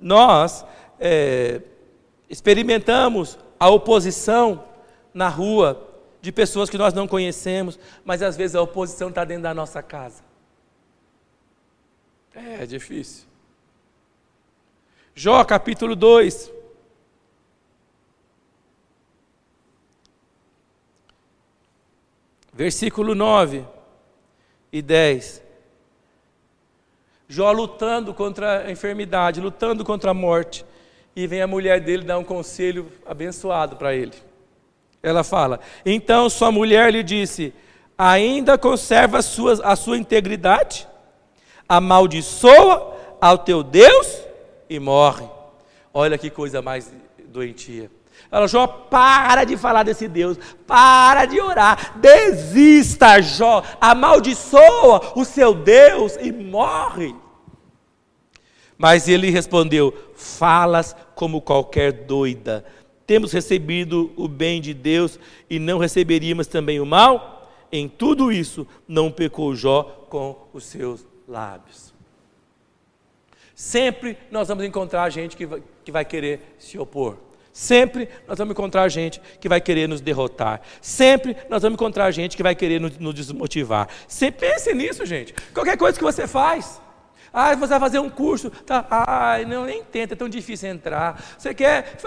[0.00, 0.64] nós
[0.98, 1.60] é,
[2.28, 4.64] experimentamos a oposição
[5.12, 5.86] na rua
[6.20, 9.82] de pessoas que nós não conhecemos, mas às vezes a oposição está dentro da nossa
[9.82, 10.22] casa.
[12.34, 13.26] É, é difícil.
[15.14, 16.57] Jó capítulo 2.
[22.58, 23.64] Versículo 9
[24.72, 25.40] e 10.
[27.28, 30.64] Jó lutando contra a enfermidade, lutando contra a morte
[31.14, 34.14] e vem a mulher dele dar um conselho abençoado para ele.
[35.00, 37.54] Ela fala: Então sua mulher lhe disse:
[37.96, 40.88] Ainda conserva a sua, a sua integridade?
[41.68, 44.20] Amaldiçoa ao teu Deus
[44.68, 45.28] e morre.
[45.94, 46.92] Olha que coisa mais
[47.28, 47.88] doentia.
[48.30, 55.54] Ela, Jó, para de falar desse Deus, para de orar, desista, Jó, amaldiçoa o seu
[55.54, 57.14] Deus e morre.
[58.76, 62.64] Mas ele respondeu: Falas como qualquer doida.
[63.06, 67.50] Temos recebido o bem de Deus e não receberíamos também o mal?
[67.72, 71.94] Em tudo isso, não pecou Jó com os seus lábios.
[73.54, 77.16] Sempre nós vamos encontrar gente que vai, que vai querer se opor.
[77.52, 80.60] Sempre nós vamos encontrar gente que vai querer nos derrotar.
[80.80, 83.88] Sempre nós vamos encontrar gente que vai querer nos, desmotivar.
[84.06, 85.34] Você pense nisso, gente.
[85.52, 86.80] Qualquer coisa que você faz.
[87.32, 88.50] Ah, você vai fazer um curso.
[88.50, 88.86] Tá.
[88.90, 91.22] Ah, não, nem tenta, é tão difícil entrar.
[91.36, 91.98] Você quer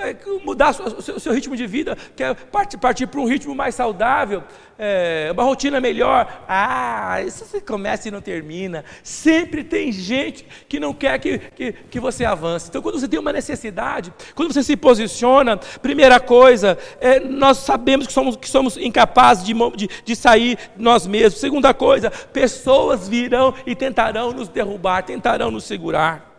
[0.43, 3.75] mudar o seu, o seu ritmo de vida, quer partir, partir para um ritmo mais
[3.75, 4.43] saudável
[4.83, 6.43] é, uma rotina melhor.
[6.47, 8.83] Ah, isso você começa e não termina.
[9.03, 12.67] Sempre tem gente que não quer que, que, que você avance.
[12.67, 18.07] Então, quando você tem uma necessidade, quando você se posiciona, primeira coisa, é, nós sabemos
[18.07, 21.39] que somos, que somos incapazes de, de, de sair nós mesmos.
[21.39, 26.29] Segunda coisa, pessoas virão e tentarão nos derrubar, tentarão nos segurar.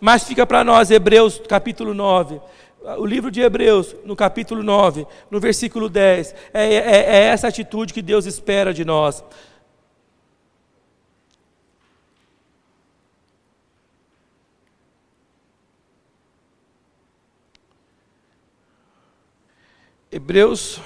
[0.00, 2.40] Mas fica para nós, Hebreus capítulo 9
[2.96, 7.92] o livro de Hebreus, no capítulo 9, no versículo 10, é, é, é essa atitude
[7.92, 9.22] que Deus espera de nós.
[20.10, 20.80] Hebreus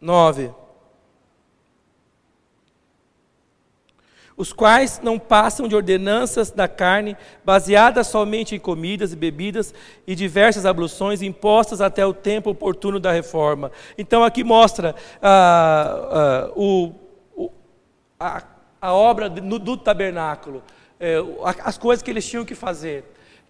[0.00, 0.52] 9.
[4.38, 9.74] Os quais não passam de ordenanças da carne, baseadas somente em comidas e bebidas
[10.06, 13.72] e diversas abluções impostas até o tempo oportuno da reforma.
[13.98, 16.92] Então aqui mostra ah, ah, o,
[17.34, 17.50] o,
[18.18, 18.44] a,
[18.80, 20.62] a, obra do, do tabernáculo,
[21.00, 21.16] é,
[21.64, 23.04] as coisas que eles tinham que fazer,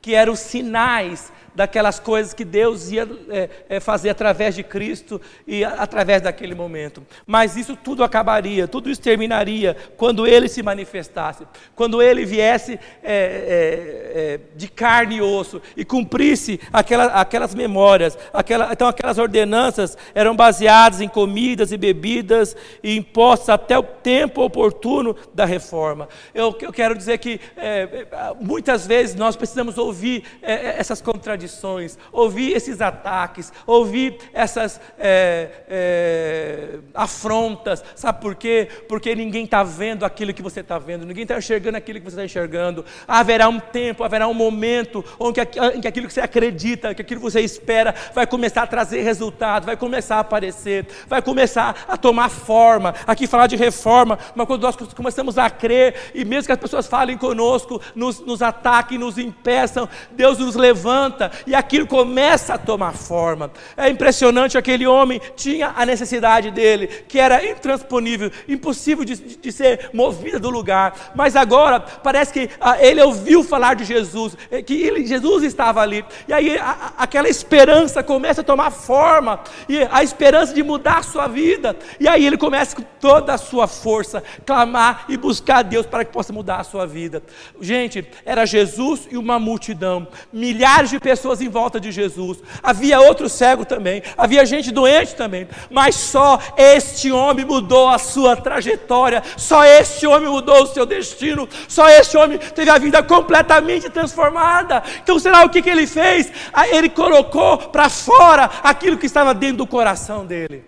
[0.09, 5.21] que eram os sinais daquelas coisas que Deus ia é, é, fazer através de Cristo
[5.45, 7.05] e a, através daquele momento.
[7.27, 11.45] Mas isso tudo acabaria, tudo isso terminaria quando Ele se manifestasse,
[11.75, 18.17] quando Ele viesse é, é, é de carne e osso e cumprisse aquela, aquelas memórias.
[18.33, 24.43] Aquela, então, aquelas ordenanças eram baseadas em comidas e bebidas e impostas até o tempo
[24.43, 26.09] oportuno da reforma.
[26.33, 28.07] Eu, eu quero dizer que é,
[28.41, 29.98] muitas vezes nós precisamos ouvir
[30.43, 37.85] essas contradições contradições, ouvir esses ataques, ouvir essas é, é, afrontas.
[37.95, 38.69] Sabe por quê?
[38.89, 42.15] Porque ninguém está vendo aquilo que você está vendo, ninguém está enxergando aquilo que você
[42.15, 42.85] está enxergando.
[43.07, 47.21] Haverá um tempo, haverá um momento onde em que aquilo que você acredita, que aquilo
[47.21, 51.97] que você espera, vai começar a trazer resultado, vai começar a aparecer, vai começar a
[51.97, 52.95] tomar forma.
[53.07, 56.87] Aqui falar de reforma, mas quando nós começamos a crer, e mesmo que as pessoas
[56.87, 59.78] falem conosco, nos, nos ataquem, nos impeçam,
[60.13, 63.51] Deus nos levanta e aquilo começa a tomar forma.
[63.77, 69.91] É impressionante, aquele homem tinha a necessidade dele, que era intransponível, impossível de, de ser
[69.93, 74.75] movida do lugar, mas agora parece que ah, ele ouviu falar de Jesus, eh, que
[74.75, 80.03] ele, Jesus estava ali, e aí a, aquela esperança começa a tomar forma, e a
[80.03, 84.23] esperança de mudar a sua vida, e aí ele começa com toda a sua força,
[84.47, 87.23] clamar e buscar a Deus para que possa mudar a sua vida.
[87.61, 92.39] Gente, era Jesus e uma multidão multidão, milhares de pessoas em volta de Jesus.
[92.63, 98.37] Havia outro cego também, havia gente doente também, mas só este homem mudou a sua
[98.37, 103.91] trajetória, só este homem mudou o seu destino, só este homem teve a vida completamente
[103.91, 104.83] transformada.
[105.03, 106.33] Então, será o que, que ele fez?
[106.53, 110.65] Ah, ele colocou para fora aquilo que estava dentro do coração dele.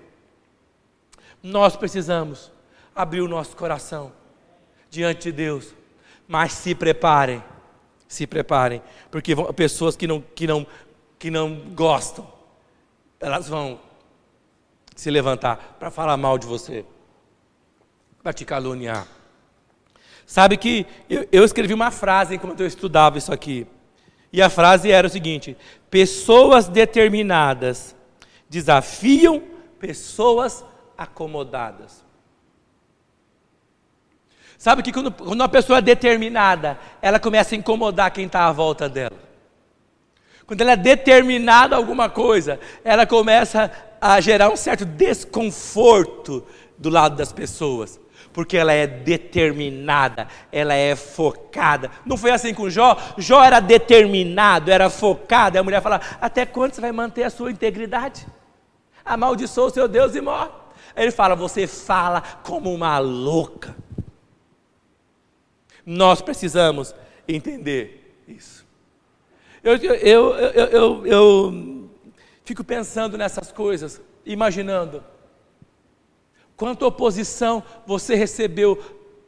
[1.42, 2.52] Nós precisamos
[2.94, 4.12] abrir o nosso coração
[4.90, 5.74] diante de Deus,
[6.28, 7.42] mas se preparem,
[8.10, 10.66] se preparem, porque vão, pessoas que não, que, não,
[11.16, 12.26] que não gostam,
[13.20, 13.78] elas vão
[14.96, 16.84] se levantar para falar mal de você,
[18.20, 19.06] para te caluniar.
[20.26, 23.64] Sabe que eu, eu escrevi uma frase enquanto eu estudava isso aqui,
[24.32, 25.56] e a frase era o seguinte:
[25.88, 27.94] pessoas determinadas
[28.48, 29.40] desafiam
[29.78, 30.64] pessoas
[30.98, 32.04] acomodadas.
[34.60, 38.52] Sabe que quando, quando uma pessoa é determinada, ela começa a incomodar quem está à
[38.52, 39.16] volta dela.
[40.46, 46.46] Quando ela é determinada a alguma coisa, ela começa a gerar um certo desconforto
[46.76, 47.98] do lado das pessoas.
[48.34, 51.90] Porque ela é determinada, ela é focada.
[52.04, 52.98] Não foi assim com Jó?
[53.16, 55.56] Jó era determinado, era focado.
[55.56, 58.26] E a mulher fala: Até quando você vai manter a sua integridade?
[59.02, 60.50] Amaldiçoa o seu Deus e morre.
[60.94, 63.74] Ele fala: Você fala como uma louca.
[65.92, 66.94] Nós precisamos
[67.26, 68.64] entender isso.
[69.60, 71.90] Eu, eu, eu, eu, eu
[72.44, 75.02] fico pensando nessas coisas, imaginando
[76.56, 78.78] quanta oposição você recebeu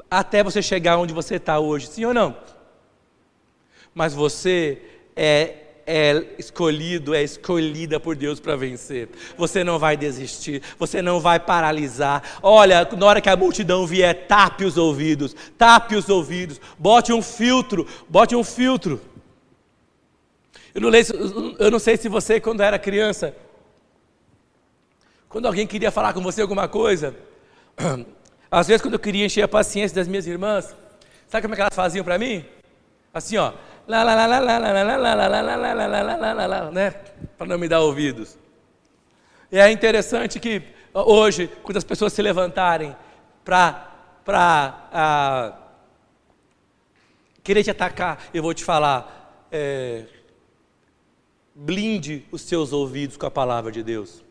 [0.09, 2.37] até você chegar onde você está hoje, sim ou não?
[3.93, 4.81] Mas você
[5.17, 9.09] é é escolhido, é escolhida por Deus para vencer.
[9.37, 12.23] Você não vai desistir, você não vai paralisar.
[12.43, 17.23] Olha, na hora que a multidão vier, tape os ouvidos, tape os ouvidos, bote um
[17.23, 19.01] filtro, bote um filtro.
[20.75, 21.05] Eu não, leio,
[21.59, 23.35] eu não sei se você, quando era criança,
[25.29, 27.15] quando alguém queria falar com você alguma coisa,
[28.51, 30.75] às vezes quando eu queria encher a paciência das minhas irmãs,
[31.29, 32.45] sabe como é que elas faziam para mim?
[33.13, 33.53] Assim, ó,
[33.87, 34.05] lá,
[36.71, 36.91] né?
[37.37, 38.39] Para não me dar ouvidos.
[39.51, 40.63] E é interessante que
[40.95, 42.97] hoje, quando as pessoas se levantarem
[43.45, 43.91] para
[44.25, 45.59] para
[47.43, 50.05] querer te atacar, eu vou te falar, é,
[51.55, 54.23] blinde os seus ouvidos com a palavra de Deus.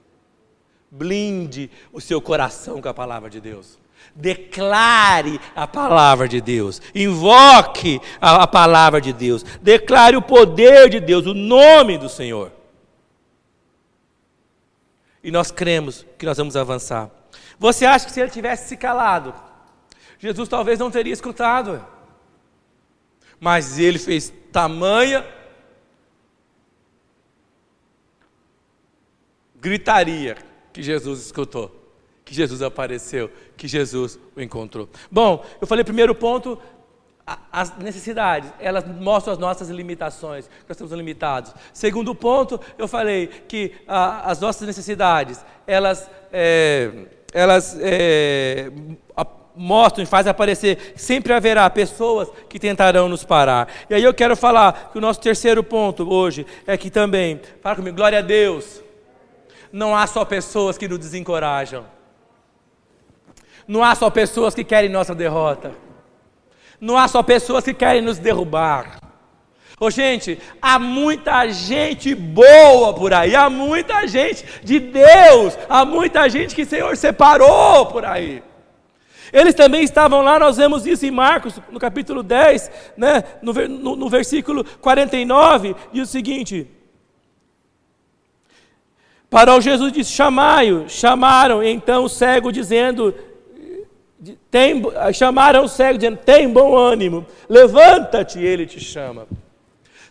[0.90, 3.80] Blinde o seu coração com a palavra de Deus.
[4.16, 11.00] Declare a palavra de Deus, invoque a, a, palavra de Deus, declare o poder de
[11.00, 12.52] Deus, o nome do Senhor.
[15.24, 17.10] E nós cremos que nós vamos avançar.
[17.58, 19.34] Você acha que se ele tivesse se calado,
[20.20, 21.86] Jesus talvez não teria escutado,
[23.40, 25.26] mas ele fez tamanha
[29.56, 30.38] gritaria
[30.74, 31.81] que Jesus escutou
[32.32, 34.88] que Jesus apareceu, que Jesus o encontrou.
[35.12, 36.58] Bom, eu falei primeiro ponto,
[37.52, 41.54] as necessidades, elas mostram as nossas limitações, nós estamos limitados.
[41.74, 46.92] Segundo ponto, eu falei que as nossas necessidades, elas, é,
[47.34, 48.72] elas é,
[49.54, 53.68] mostram e fazem aparecer, sempre haverá pessoas que tentarão nos parar.
[53.90, 57.76] E aí eu quero falar que o nosso terceiro ponto hoje é que também, fala
[57.76, 58.82] comigo, glória a Deus,
[59.70, 61.86] não há só pessoas que nos desencorajam.
[63.72, 65.72] Não há só pessoas que querem nossa derrota.
[66.78, 69.00] Não há só pessoas que querem nos derrubar.
[69.80, 76.28] Ô gente, há muita gente boa por aí, há muita gente de Deus, há muita
[76.28, 78.44] gente que o Senhor separou por aí.
[79.32, 83.96] Eles também estavam lá, nós vemos isso em Marcos, no capítulo 10, né, no, no,
[83.96, 86.68] no versículo 49, diz o seguinte:
[89.30, 90.90] Parou Jesus disse: Chamai-o.
[90.90, 93.16] Chamaram então o cego, dizendo:
[94.50, 94.82] tem,
[95.14, 99.28] chamaram o cego dizendo: tem bom ânimo, levanta-te, ele te chama.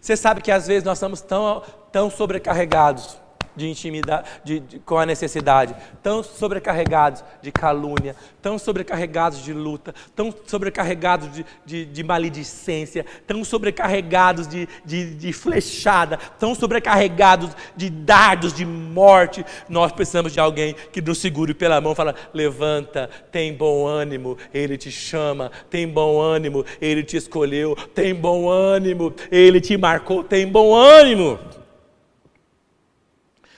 [0.01, 3.19] Você sabe que às vezes nós estamos tão, tão sobrecarregados
[3.61, 9.95] de intimidade, de, de, com a necessidade, tão sobrecarregados de calúnia, tão sobrecarregados de luta,
[10.17, 17.91] tão sobrecarregados de, de, de maledicência, tão sobrecarregados de, de, de flechada, tão sobrecarregados de
[17.91, 19.45] dardos de morte.
[19.69, 24.39] Nós precisamos de alguém que nos segure pela mão e fala: levanta, tem bom ânimo,
[24.55, 30.25] ele te chama, tem bom ânimo, ele te escolheu, tem bom ânimo, ele te marcou,
[30.25, 31.39] tem bom ânimo.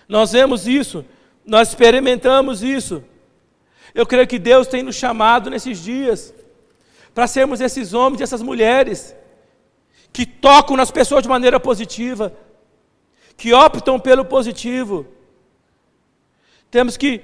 [0.08, 1.04] Nós vemos isso,
[1.44, 3.02] nós experimentamos isso.
[3.94, 6.34] Eu creio que Deus tem nos chamado nesses dias
[7.14, 9.14] para sermos esses homens e essas mulheres
[10.12, 12.32] que tocam nas pessoas de maneira positiva,
[13.36, 15.06] que optam pelo positivo.
[16.70, 17.22] Temos que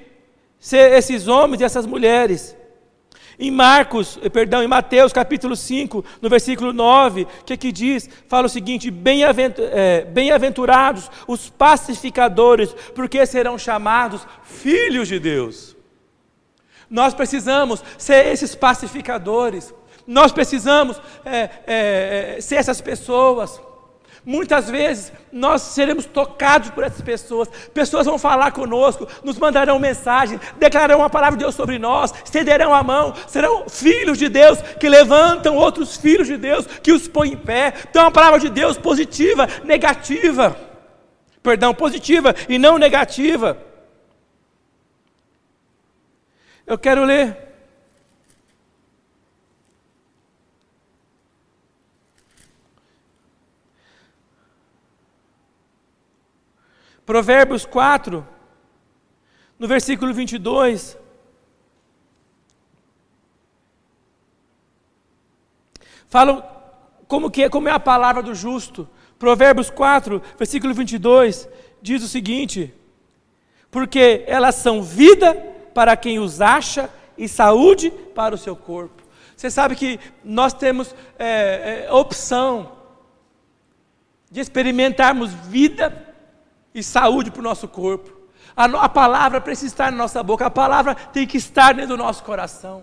[0.59, 2.57] ser esses homens e essas mulheres.
[3.39, 8.11] Em Marcos, eh, perdão, em Mateus capítulo 5, no versículo 9, o que que diz?
[8.27, 15.77] Fala o seguinte: eh, bem-aventurados os pacificadores, porque serão chamados filhos de Deus.
[16.91, 19.73] Nós precisamos ser esses pacificadores,
[20.05, 23.61] nós precisamos é, é, ser essas pessoas.
[24.25, 30.41] Muitas vezes nós seremos tocados por essas pessoas, pessoas vão falar conosco, nos mandarão mensagem,
[30.59, 34.89] declararão a palavra de Deus sobre nós, estenderão a mão, serão filhos de Deus que
[34.89, 37.73] levantam outros filhos de Deus, que os põem em pé.
[37.89, 40.57] Então, a palavra de Deus positiva, negativa,
[41.43, 43.57] perdão, positiva e não negativa.
[46.67, 47.48] Eu quero ler
[57.09, 58.23] Provérbios 4,
[59.59, 60.99] no versículo 22.
[66.07, 66.45] Falam
[67.07, 68.87] como que é, como é a palavra do justo.
[69.19, 71.49] Provérbios 4, versículo 22,
[71.81, 72.75] diz o seguinte:
[73.71, 75.33] Porque elas são vida
[75.73, 79.03] para quem os acha e saúde para o seu corpo.
[79.35, 82.71] Você sabe que nós temos é, é, opção
[84.31, 86.08] de experimentarmos vida
[86.75, 88.19] e saúde para o nosso corpo.
[88.57, 92.03] A, a, palavra precisa estar na nossa boca, a palavra tem que estar dentro do
[92.03, 92.83] nosso coração.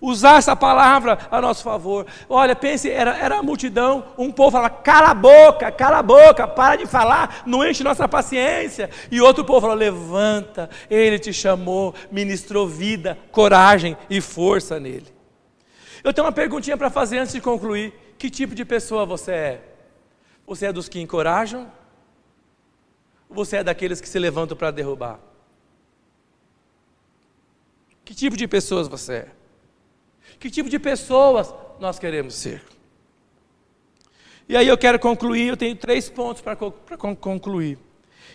[0.00, 2.06] Usar essa palavra a nosso favor.
[2.26, 6.48] Olha, pense, era, era a multidão, um povo falava, cala a boca, cala a boca,
[6.48, 8.88] para de falar, não enche nossa paciência.
[9.10, 15.12] E outro povo falou, levanta, ele te chamou, ministrou vida, coragem e força nele.
[16.02, 17.92] Eu tenho uma perguntinha para fazer antes de concluir.
[18.18, 19.60] Que tipo de pessoa você é?
[20.46, 21.70] Você é dos que encorajam
[23.30, 25.20] ou você é daqueles que se levantam para derrubar?
[28.04, 29.28] Que tipo de pessoas você é?
[30.40, 32.62] Que tipo de pessoas nós queremos ser?
[34.48, 36.56] E aí eu quero concluir, eu tenho três pontos para
[36.96, 37.78] concluir.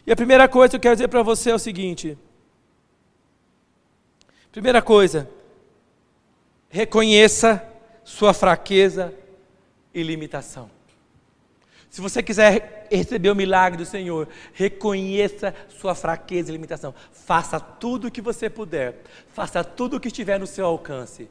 [0.08, 2.18] E a primeira coisa que eu quero dizer para você é o seguinte:
[4.50, 5.30] primeira coisa,
[6.70, 7.62] reconheça
[8.04, 9.14] sua fraqueza
[9.94, 10.75] e limitação.
[11.96, 16.94] Se você quiser receber o milagre do Senhor, reconheça sua fraqueza e limitação.
[17.14, 19.02] Faça tudo o que você puder.
[19.30, 21.30] Faça tudo o que estiver no seu alcance.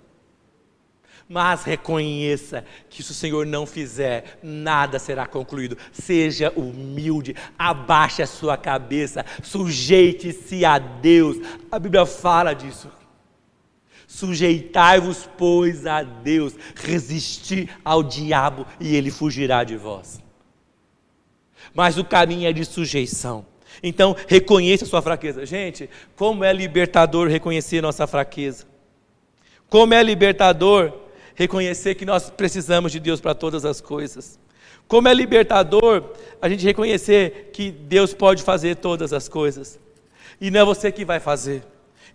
[1.29, 5.77] Mas reconheça que se o Senhor não fizer, nada será concluído.
[5.93, 11.37] Seja humilde, abaixe a sua cabeça, sujeite-se a Deus.
[11.71, 12.91] A Bíblia fala disso.
[14.07, 20.24] Sujeitai-vos, pois, a Deus, resistir ao diabo e ele fugirá de vós
[21.75, 23.45] mas o caminho é de sujeição.
[23.83, 25.45] Então, reconheça a sua fraqueza.
[25.45, 28.65] Gente, como é libertador reconhecer nossa fraqueza.
[29.69, 30.93] Como é libertador
[31.35, 34.39] reconhecer que nós precisamos de Deus para todas as coisas.
[34.87, 36.05] Como é libertador
[36.41, 39.81] a gente reconhecer que Deus pode fazer todas as coisas.
[40.41, 41.65] E não é você que vai fazer.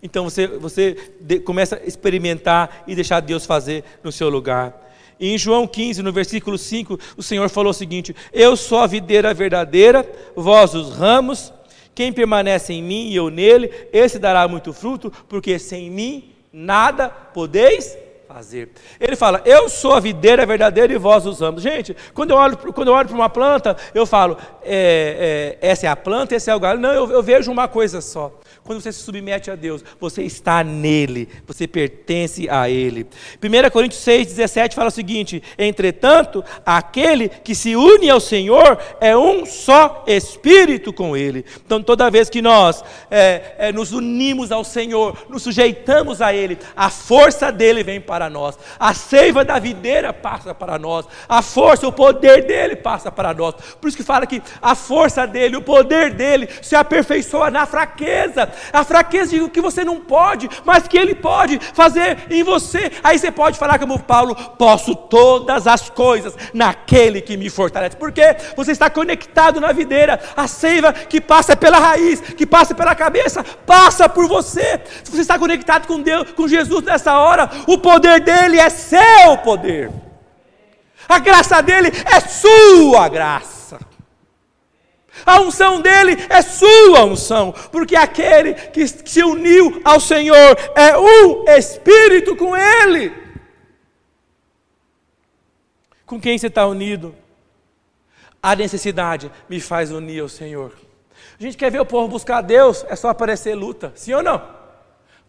[0.01, 0.95] Então você, você
[1.43, 4.88] começa a experimentar e deixar Deus fazer no seu lugar.
[5.19, 8.87] E em João 15, no versículo 5, o Senhor falou o seguinte: Eu sou a
[8.87, 11.53] videira verdadeira, vós os ramos,
[11.93, 17.09] quem permanece em mim e eu nele, esse dará muito fruto, porque sem mim nada
[17.09, 17.97] podeis
[18.29, 18.69] fazer.
[18.99, 21.63] Ele fala: Eu sou a videira verdadeira e vós os ramos.
[21.63, 25.87] Gente, quando eu olho, quando eu olho para uma planta, eu falo: é, é, Essa
[25.87, 26.79] é a planta, esse é o galho.
[26.79, 28.31] Não, eu, eu vejo uma coisa só.
[28.69, 33.07] Quando você se submete a Deus, você está nele, você pertence a ele.
[33.43, 39.17] 1 Coríntios 6, 17 fala o seguinte: Entretanto, aquele que se une ao Senhor é
[39.17, 41.43] um só espírito com ele.
[41.65, 46.59] Então, toda vez que nós é, é, nos unimos ao Senhor, nos sujeitamos a ele,
[46.75, 51.87] a força dele vem para nós, a seiva da videira passa para nós, a força,
[51.87, 53.55] o poder dele passa para nós.
[53.81, 58.58] Por isso que fala que a força dele, o poder dele se aperfeiçoa na fraqueza
[58.71, 62.91] a fraqueza de que você não pode, mas que Ele pode fazer em você.
[63.03, 67.95] Aí você pode falar como Paulo: posso todas as coisas naquele que me fortalece.
[67.95, 72.95] Porque você está conectado na videira, a seiva que passa pela raiz, que passa pela
[72.95, 74.81] cabeça, passa por você.
[75.03, 79.37] Se você está conectado com Deus, com Jesus nessa hora, o poder dele é seu
[79.43, 79.91] poder.
[81.07, 83.58] A graça dele é sua graça.
[85.25, 91.45] A unção dele é sua unção, porque aquele que se uniu ao Senhor é um
[91.47, 93.13] espírito com ele.
[96.05, 97.15] Com quem você está unido?
[98.41, 100.73] A necessidade me faz unir ao Senhor.
[101.39, 104.41] A gente quer ver o povo buscar Deus, é só aparecer luta, sim ou não?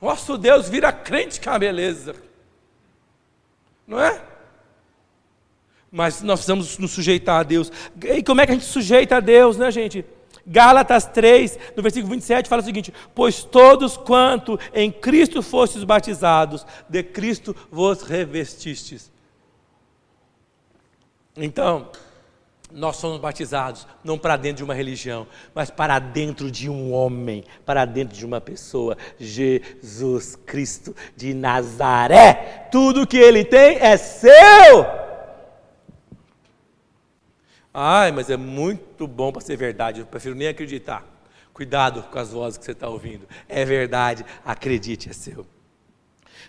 [0.00, 2.14] Nosso Deus vira crente com a beleza.
[3.86, 4.29] Não é?
[5.90, 7.72] Mas nós precisamos nos sujeitar a Deus.
[8.02, 10.04] E como é que a gente sujeita a Deus, né, gente?
[10.46, 16.66] Gálatas 3, no versículo 27, fala o seguinte: Pois todos quanto em Cristo fostes batizados,
[16.88, 19.10] de Cristo vos revestistes.
[21.36, 21.88] Então,
[22.72, 27.44] nós somos batizados não para dentro de uma religião, mas para dentro de um homem,
[27.64, 32.68] para dentro de uma pessoa, Jesus Cristo de Nazaré.
[32.70, 35.09] Tudo que ele tem é seu.
[37.72, 41.04] Ai, mas é muito bom para ser verdade, eu prefiro nem acreditar.
[41.52, 43.28] Cuidado com as vozes que você está ouvindo.
[43.48, 45.46] É verdade, acredite, é seu.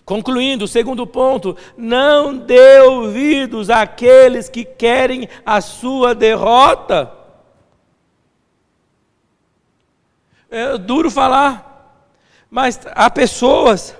[0.04, 7.12] Concluindo, o segundo ponto, não dê ouvidos àqueles que querem a sua derrota.
[10.50, 12.10] É duro falar,
[12.50, 13.96] mas há pessoas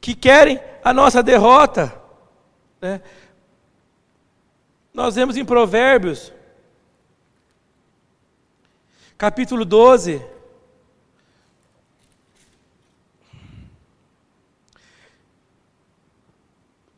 [0.00, 1.94] que querem a nossa derrota.
[2.80, 3.00] Né?
[4.92, 6.33] Nós vemos em Provérbios,
[9.16, 10.24] capítulo 12,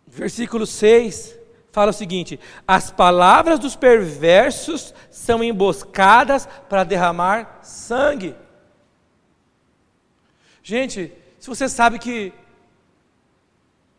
[0.07, 1.39] versículo 6,
[1.71, 8.35] fala o seguinte: As palavras dos perversos são emboscadas para derramar sangue.
[10.62, 12.33] Gente, se você sabe que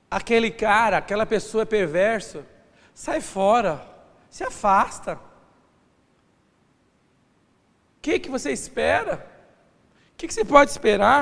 [0.09, 2.43] aquele cara, aquela pessoa é perverso,
[2.93, 3.85] sai fora,
[4.29, 5.26] se afasta.
[8.07, 9.15] Que, que você espera?
[10.13, 11.21] O que, que você pode esperar?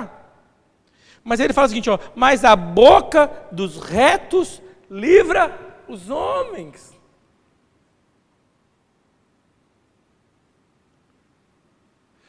[1.24, 6.94] Mas ele fala o seguinte: ó, mas a boca dos retos livra os homens.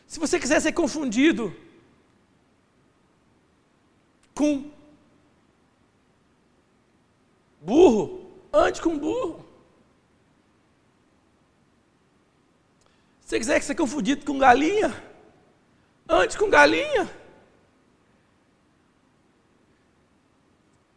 [0.06, 1.54] Se você quiser ser confundido
[4.34, 4.70] com
[7.60, 9.44] burro, ande com burro.
[13.15, 14.94] Se você quiser ser confundido com galinha,
[16.08, 17.10] ande com galinha.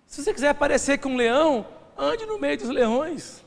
[0.05, 1.65] Se você quiser aparecer com um leão,
[1.97, 3.43] ande no meio dos leões.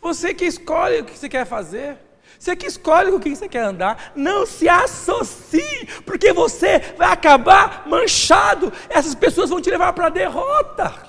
[0.00, 1.98] Você que escolhe o que você quer fazer.
[2.38, 4.12] Você que escolhe com quem você quer andar.
[4.16, 8.72] Não se associe, porque você vai acabar manchado.
[8.88, 11.06] Essas pessoas vão te levar para a derrota.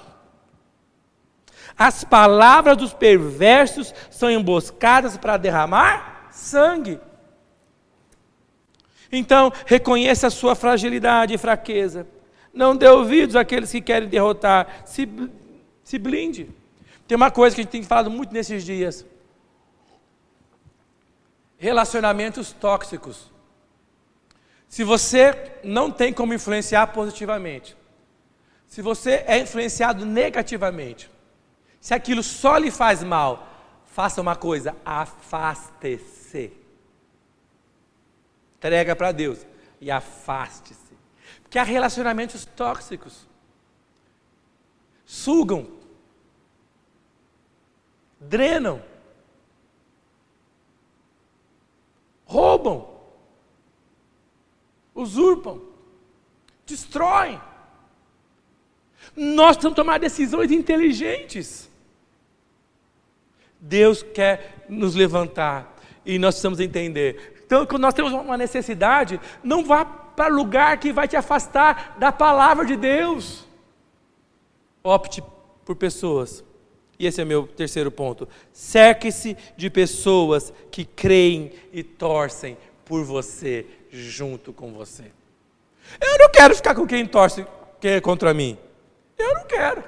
[1.77, 6.99] As palavras dos perversos são emboscadas para derramar sangue.
[9.11, 12.07] Então, reconheça a sua fragilidade e fraqueza.
[12.53, 14.83] Não dê ouvidos àqueles que querem derrotar.
[14.85, 15.07] Se,
[15.83, 16.49] se blinde.
[17.07, 19.05] Tem uma coisa que a gente tem falado muito nesses dias:
[21.57, 23.31] relacionamentos tóxicos.
[24.67, 27.77] Se você não tem como influenciar positivamente,
[28.67, 31.07] se você é influenciado negativamente,
[31.79, 33.47] se aquilo só lhe faz mal,
[33.85, 36.22] faça uma coisa: afaste-se.
[38.63, 39.45] Entrega para Deus
[39.81, 40.93] e afaste-se.
[41.41, 43.27] Porque há relacionamentos tóxicos.
[45.05, 45.67] Sugam.
[48.21, 48.81] Drenam.
[52.23, 52.87] Roubam.
[54.95, 55.61] Usurpam.
[56.65, 57.41] Destroem.
[59.13, 61.69] Nós temos que tomar decisões inteligentes.
[63.59, 67.32] Deus quer nos levantar e nós precisamos entender.
[67.53, 72.11] Então, quando nós temos uma necessidade, não vá para lugar que vai te afastar da
[72.11, 73.45] palavra de Deus.
[74.83, 75.23] Opte
[75.63, 76.43] por pessoas.
[76.97, 78.27] E esse é meu terceiro ponto.
[78.51, 85.11] Cerque-se de pessoas que creem e torcem por você, junto com você.
[86.01, 87.45] Eu não quero ficar com quem torce
[87.79, 88.57] que é contra mim.
[89.15, 89.83] Eu não quero.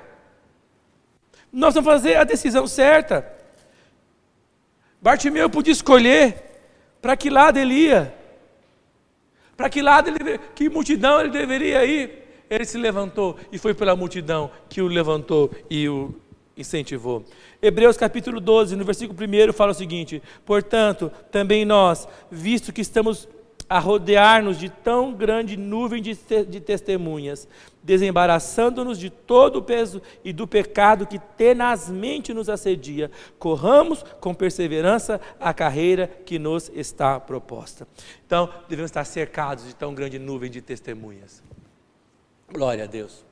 [1.51, 3.27] Nós vamos fazer a decisão certa.
[5.01, 6.45] Bartimeu podia escolher
[7.05, 8.11] para que lado ele ia,
[9.55, 12.23] para que lado ele, que multidão ele deveria ir.
[12.49, 16.15] Ele se levantou e foi pela multidão que o levantou e o
[16.57, 17.23] incentivou.
[17.61, 23.27] Hebreus capítulo 12, no versículo 1 fala o seguinte: Portanto, também nós, visto que estamos
[23.69, 26.13] a rodear-nos de tão grande nuvem de,
[26.47, 27.47] de testemunhas,
[27.83, 33.09] desembaraçando-nos de todo o peso e do pecado que tenazmente nos assedia,
[33.39, 37.87] corramos com perseverança a carreira que nos está proposta.
[38.25, 41.43] Então, devemos estar cercados de tão grande nuvem de testemunhas.
[42.51, 43.25] Glória a Deus.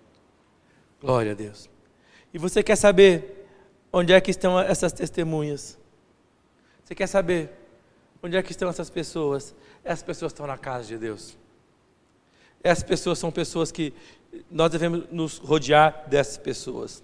[1.01, 1.69] Glória a Deus.
[2.33, 3.47] E você quer saber
[3.91, 5.77] onde é que estão essas testemunhas?
[6.83, 7.51] Você quer saber
[8.21, 9.55] onde é que estão essas pessoas?
[9.83, 11.37] Essas pessoas estão na casa de Deus.
[12.63, 13.93] Essas pessoas são pessoas que
[14.49, 17.03] nós devemos nos rodear dessas pessoas.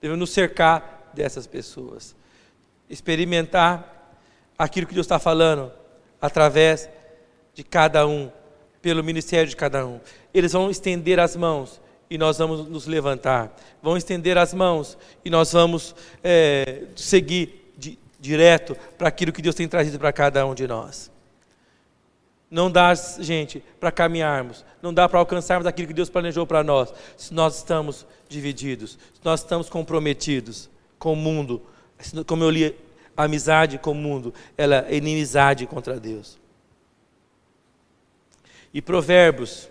[0.00, 2.14] Devemos nos cercar dessas pessoas.
[2.88, 4.16] Experimentar
[4.56, 5.72] aquilo que Deus está falando
[6.20, 6.88] através
[7.54, 8.30] de cada um,
[8.80, 10.00] pelo ministério de cada um.
[10.32, 13.54] Eles vão estender as mãos e nós vamos nos levantar.
[13.82, 19.54] Vão estender as mãos e nós vamos é, seguir di, direto para aquilo que Deus
[19.54, 21.11] tem trazido para cada um de nós.
[22.52, 26.92] Não dá, gente, para caminharmos, não dá para alcançarmos aquilo que Deus planejou para nós,
[27.16, 31.62] se nós estamos divididos, se nós estamos comprometidos com o mundo.
[32.26, 32.76] Como eu li,
[33.16, 36.38] amizade com o mundo, ela é inimizade contra Deus.
[38.74, 39.70] E Provérbios.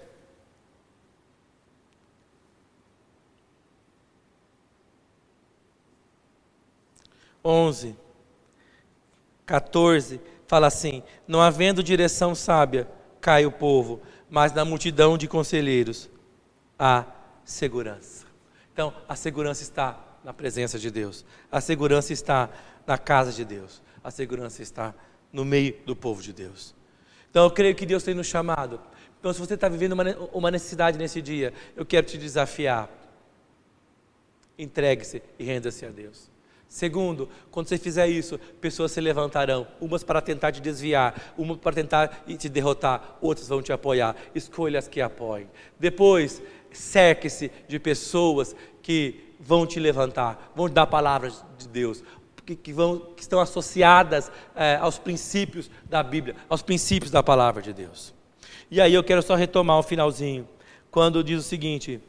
[7.46, 7.96] Onze,
[9.46, 10.20] 14
[10.52, 12.86] fala assim: Não havendo direção sábia,
[13.22, 16.10] cai o povo, mas na multidão de conselheiros
[16.78, 17.06] há
[17.46, 18.26] segurança.
[18.74, 22.50] Então, a segurança está na presença de Deus, a segurança está
[22.86, 24.94] na casa de Deus, a segurança está
[25.32, 26.76] no meio do povo de Deus.
[27.30, 28.82] Então, eu creio que Deus tem nos chamado.
[29.22, 32.90] Então, se você está vivendo uma, uma necessidade nesse dia, eu quero te desafiar.
[34.58, 36.31] Entregue-se e renda-se a Deus.
[36.72, 41.76] Segundo, quando você fizer isso, pessoas se levantarão, umas para tentar te desviar, uma para
[41.76, 44.16] tentar te derrotar, outras vão te apoiar.
[44.34, 45.50] Escolha as que apoiem.
[45.78, 46.42] Depois,
[46.72, 52.06] cerque-se de pessoas que vão te levantar, vão te dar palavras de Deus,
[52.46, 57.62] que, que, vão, que estão associadas é, aos princípios da Bíblia, aos princípios da palavra
[57.62, 58.14] de Deus.
[58.72, 60.48] E aí eu quero só retomar o finalzinho,
[60.90, 62.00] quando diz o seguinte: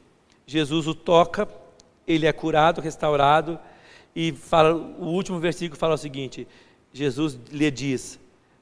[0.46, 1.48] Jesus o toca,
[2.06, 3.58] ele é curado, restaurado
[4.14, 6.46] e fala, o último versículo fala o seguinte:
[6.92, 8.18] Jesus lhe diz: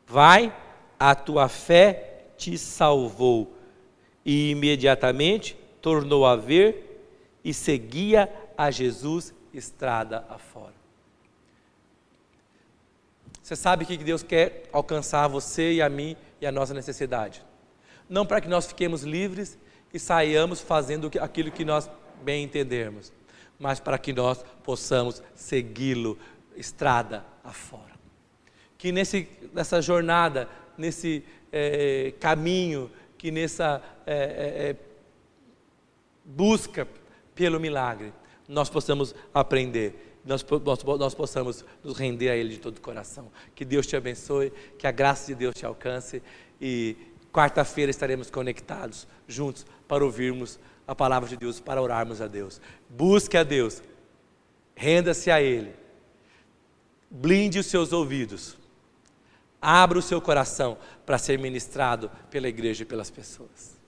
[0.06, 0.54] Vai,
[0.98, 3.56] a tua fé te salvou.
[4.24, 7.02] E imediatamente tornou a ver
[7.42, 10.74] e seguia a Jesus estrada afora.
[13.42, 17.42] Você sabe que Deus quer alcançar você e a mim e a nossa necessidade.
[18.08, 19.58] Não para que nós fiquemos livres
[19.92, 21.90] e saiamos fazendo aquilo que nós
[22.22, 23.10] bem entendermos
[23.60, 26.18] mas para que nós possamos segui-lo
[26.56, 27.92] estrada afora.
[28.78, 30.48] Que nesse, nessa jornada,
[30.78, 34.76] nesse é, caminho, que nessa é, é,
[36.24, 36.88] busca
[37.34, 38.14] pelo milagre,
[38.48, 43.30] nós possamos aprender, nós, nós, nós possamos nos render a Ele de todo o coração.
[43.54, 46.22] Que Deus te abençoe, que a graça de Deus te alcance
[46.58, 46.96] e
[47.30, 50.58] quarta-feira estaremos conectados juntos para ouvirmos
[50.90, 52.60] a palavra de Deus para orarmos a Deus.
[52.88, 53.80] Busque a Deus,
[54.74, 55.72] renda-se a Ele,
[57.08, 58.56] blinde os seus ouvidos,
[59.62, 60.76] abra o seu coração
[61.06, 63.79] para ser ministrado pela igreja e pelas pessoas.